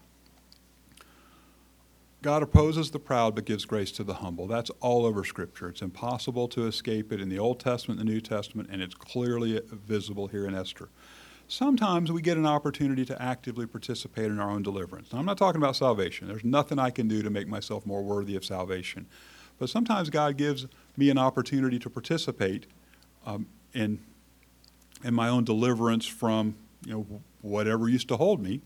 God 2.20 2.42
opposes 2.42 2.90
the 2.90 2.98
proud 2.98 3.34
but 3.34 3.44
gives 3.44 3.64
grace 3.64 3.92
to 3.92 4.02
the 4.02 4.14
humble. 4.14 4.46
That's 4.48 4.70
all 4.80 5.06
over 5.06 5.24
Scripture. 5.24 5.68
It's 5.68 5.82
impossible 5.82 6.48
to 6.48 6.66
escape 6.66 7.12
it 7.12 7.20
in 7.20 7.28
the 7.28 7.38
Old 7.38 7.60
Testament, 7.60 7.98
the 7.98 8.04
New 8.04 8.20
Testament, 8.20 8.70
and 8.72 8.82
it's 8.82 8.94
clearly 8.94 9.60
visible 9.70 10.26
here 10.26 10.46
in 10.46 10.54
Esther 10.54 10.88
sometimes 11.48 12.12
we 12.12 12.22
get 12.22 12.36
an 12.36 12.46
opportunity 12.46 13.04
to 13.06 13.20
actively 13.20 13.66
participate 13.66 14.26
in 14.26 14.38
our 14.38 14.50
own 14.50 14.62
deliverance. 14.62 15.12
Now, 15.12 15.18
I'm 15.18 15.24
not 15.24 15.38
talking 15.38 15.60
about 15.60 15.74
salvation. 15.76 16.28
There's 16.28 16.44
nothing 16.44 16.78
I 16.78 16.90
can 16.90 17.08
do 17.08 17.22
to 17.22 17.30
make 17.30 17.48
myself 17.48 17.84
more 17.86 18.02
worthy 18.02 18.36
of 18.36 18.44
salvation. 18.44 19.06
But 19.58 19.70
sometimes 19.70 20.10
God 20.10 20.36
gives 20.36 20.66
me 20.96 21.10
an 21.10 21.18
opportunity 21.18 21.78
to 21.80 21.90
participate 21.90 22.66
um, 23.26 23.46
in, 23.72 23.98
in 25.02 25.14
my 25.14 25.28
own 25.28 25.44
deliverance 25.44 26.06
from 26.06 26.54
you 26.84 26.92
know, 26.92 27.06
whatever 27.40 27.88
used 27.88 28.08
to 28.08 28.16
hold 28.16 28.40
me. 28.40 28.60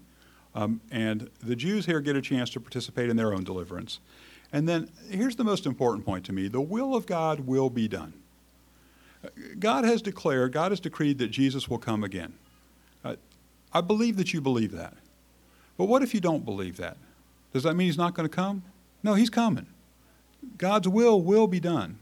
Um, 0.55 0.83
and 0.91 1.31
the 1.43 1.57
Jews 1.57 1.87
here 1.87 2.01
get 2.01 2.17
a 2.17 2.21
chance 2.21 2.51
to 2.51 2.61
participate 2.61 3.09
in 3.09 3.17
their 3.17 3.33
own 3.33 3.45
deliverance. 3.45 4.01
And 4.53 4.69
then 4.69 4.91
here's 5.09 5.37
the 5.37 5.45
most 5.45 5.65
important 5.65 6.05
point 6.05 6.27
to 6.27 6.33
me 6.33 6.49
the 6.49 6.61
will 6.61 6.95
of 6.95 7.07
God 7.07 7.41
will 7.41 7.71
be 7.71 7.89
done. 7.89 8.13
God 9.59 9.85
has 9.85 10.03
declared, 10.03 10.53
God 10.53 10.73
has 10.73 10.81
decreed 10.81 11.19
that 11.19 11.29
Jesus 11.29 11.71
will 11.71 11.79
come 11.79 12.03
again. 12.03 12.35
I 13.75 13.81
believe 13.81 14.17
that 14.17 14.33
you 14.33 14.41
believe 14.41 14.73
that. 14.73 14.95
But 15.77 15.87
what 15.87 16.03
if 16.03 16.15
you 16.15 16.21
don't 16.21 16.45
believe 16.45 16.77
that? 16.77 16.97
Does 17.53 17.63
that 17.63 17.75
mean 17.75 17.87
he's 17.87 17.99
not 17.99 18.15
going 18.15 18.29
to 18.29 18.35
come? 18.35 18.63
No, 19.03 19.15
he's 19.15 19.31
coming. 19.31 19.67
God's 20.59 20.89
will 20.89 21.21
will 21.21 21.47
be 21.47 21.61
done. 21.61 21.99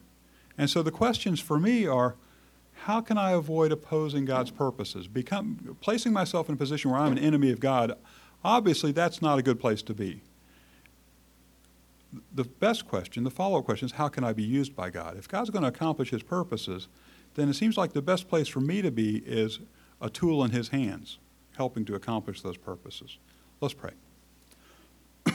And 0.57 0.69
so 0.69 0.83
the 0.83 0.91
questions 0.91 1.41
for 1.41 1.59
me 1.59 1.87
are 1.87 2.17
how 2.85 3.01
can 3.01 3.19
I 3.19 3.33
avoid 3.33 3.73
opposing 3.73 4.25
God's 4.25 4.51
purposes? 4.51 5.07
Become, 5.07 5.77
placing 5.81 6.13
myself 6.13 6.49
in 6.49 6.55
a 6.55 6.59
position 6.59 6.91
where 6.91 7.01
I'm 7.01 7.13
an 7.13 7.19
enemy 7.19 7.51
of 7.51 7.61
God, 7.61 7.93
obviously 8.43 8.91
that's 8.93 9.21
not 9.21 9.39
a 9.39 9.43
good 9.43 9.61
place 9.61 9.83
to 9.83 9.95
be. 9.95 10.23
The 12.35 12.45
best 12.45 12.89
question, 12.89 13.23
the 13.23 13.31
follow 13.31 13.59
up 13.59 13.67
question 13.67 13.87
is 13.87 13.93
how 13.93 14.09
can 14.09 14.25
I 14.25 14.33
be 14.33 14.43
used 14.43 14.75
by 14.75 14.91
God? 14.91 15.17
If 15.19 15.29
God's 15.29 15.51
going 15.51 15.63
to 15.63 15.69
accomplish 15.69 16.11
his 16.11 16.23
purposes, 16.23 16.89
then 17.35 17.49
it 17.49 17.55
seems 17.55 17.77
like 17.77 17.93
the 17.93 18.03
best 18.03 18.29
place 18.29 18.49
for 18.49 18.61
me 18.61 18.83
to 18.83 18.91
be 18.91 19.19
is 19.19 19.61
a 20.01 20.11
tool 20.11 20.43
in 20.43 20.51
his 20.51 20.69
hands, 20.69 21.19
helping 21.57 21.85
to 21.87 21.95
accomplish 21.95 22.43
those 22.43 22.57
purposes. 22.57 23.19
Let's 23.61 23.75
pray. 23.75 23.93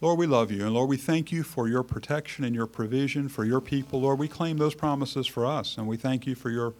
Lord, 0.00 0.18
we 0.18 0.26
love 0.26 0.50
you. 0.50 0.64
And 0.64 0.74
Lord, 0.74 0.88
we 0.88 0.96
thank 0.96 1.32
you 1.32 1.42
for 1.42 1.68
your 1.68 1.82
protection 1.82 2.44
and 2.44 2.54
your 2.54 2.66
provision 2.66 3.28
for 3.28 3.44
your 3.44 3.60
people. 3.60 4.00
Lord, 4.00 4.18
we 4.18 4.28
claim 4.28 4.58
those 4.58 4.74
promises 4.74 5.26
for 5.26 5.46
us, 5.46 5.78
and 5.78 5.86
we 5.86 5.96
thank 5.96 6.26
you 6.26 6.34
for 6.34 6.50
your, 6.50 6.74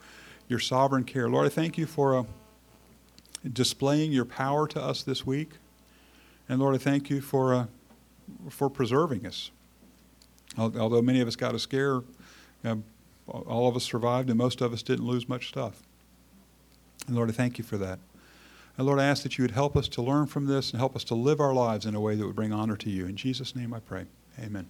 your 0.48 0.58
sovereign 0.58 1.04
care. 1.04 1.28
Lord, 1.28 1.46
I 1.46 1.50
thank 1.50 1.78
you 1.78 1.86
for 1.86 2.16
uh, 2.16 2.24
displaying 3.50 4.12
your 4.12 4.24
power 4.24 4.66
to 4.68 4.82
us 4.82 5.02
this 5.02 5.26
week. 5.26 5.52
And 6.48 6.60
Lord, 6.60 6.74
I 6.74 6.78
thank 6.78 7.08
you 7.08 7.20
for, 7.20 7.54
uh, 7.54 7.66
for 8.50 8.68
preserving 8.68 9.26
us. 9.26 9.50
Although 10.56 11.02
many 11.02 11.20
of 11.20 11.28
us 11.28 11.36
got 11.36 11.54
a 11.54 11.58
scare, 11.58 12.02
uh, 12.64 12.76
all 13.26 13.68
of 13.68 13.76
us 13.76 13.84
survived, 13.84 14.28
and 14.28 14.38
most 14.38 14.60
of 14.60 14.72
us 14.72 14.82
didn't 14.82 15.06
lose 15.06 15.28
much 15.28 15.48
stuff. 15.48 15.82
And 17.06 17.16
Lord, 17.16 17.28
I 17.28 17.32
thank 17.32 17.58
you 17.58 17.64
for 17.64 17.76
that. 17.78 17.98
And 18.76 18.86
Lord, 18.86 18.98
I 18.98 19.04
ask 19.04 19.22
that 19.22 19.38
you 19.38 19.44
would 19.44 19.52
help 19.52 19.76
us 19.76 19.88
to 19.88 20.02
learn 20.02 20.26
from 20.26 20.46
this 20.46 20.70
and 20.70 20.80
help 20.80 20.96
us 20.96 21.04
to 21.04 21.14
live 21.14 21.40
our 21.40 21.54
lives 21.54 21.86
in 21.86 21.94
a 21.94 22.00
way 22.00 22.16
that 22.16 22.26
would 22.26 22.36
bring 22.36 22.52
honor 22.52 22.76
to 22.76 22.90
you. 22.90 23.06
In 23.06 23.16
Jesus' 23.16 23.54
name 23.54 23.72
I 23.72 23.80
pray. 23.80 24.06
Amen. 24.40 24.66